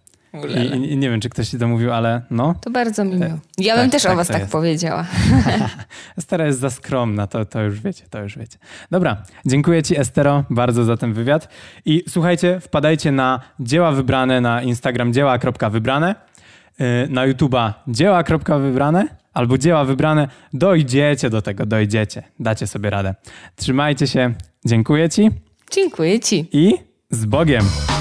I, 0.46 0.92
I, 0.92 0.98
nie 0.98 1.10
wiem, 1.10 1.20
czy 1.20 1.30
ktoś 1.30 1.50
ci 1.50 1.58
to 1.58 1.68
mówił, 1.68 1.94
ale 1.94 2.22
no. 2.32 2.56
To 2.62 2.70
bardzo 2.70 3.06
miło. 3.06 3.40
Ja 3.58 3.74
tak, 3.74 3.84
bym 3.84 3.92
też 3.92 4.04
tak, 4.04 4.12
o 4.12 4.16
was 4.16 4.28
tak 4.28 4.40
jest. 4.40 4.52
powiedziała. 4.52 5.06
Estera 6.18 6.46
jest 6.46 6.60
za 6.60 6.70
skromna, 6.70 7.28
to, 7.28 7.46
to 7.46 7.62
już 7.62 7.82
wiecie, 7.82 8.06
to 8.10 8.22
już 8.24 8.38
wiecie. 8.38 8.58
Dobra, 8.92 9.24
dziękuję 9.46 9.84
ci 9.84 10.00
Estero 10.00 10.44
bardzo 10.50 10.84
za 10.84 10.98
ten 10.98 11.14
wywiad. 11.14 11.50
I 11.86 12.04
słuchajcie, 12.10 12.60
wpadajcie 12.60 13.12
na 13.12 13.40
dzieła 13.60 13.92
wybrane 13.92 14.42
na 14.42 14.62
Instagram 14.62 15.14
dzieła.wybrane, 15.14 16.16
y, 16.82 17.10
na 17.10 17.28
YouTube'a 17.28 17.74
dzieła.wybrane 17.88 19.08
albo 19.34 19.58
dzieła 19.58 19.86
wybrane. 19.86 20.28
Dojdziecie 20.54 21.30
do 21.30 21.42
tego, 21.42 21.66
dojdziecie. 21.66 22.24
Dacie 22.40 22.68
sobie 22.68 22.90
radę. 22.90 23.16
Trzymajcie 23.56 24.08
się. 24.08 24.34
Dziękuję 24.66 25.10
ci. 25.10 25.30
Dziękuję 25.72 26.20
ci. 26.20 26.50
I 26.52 26.74
z 27.10 27.26
Bogiem. 27.26 27.97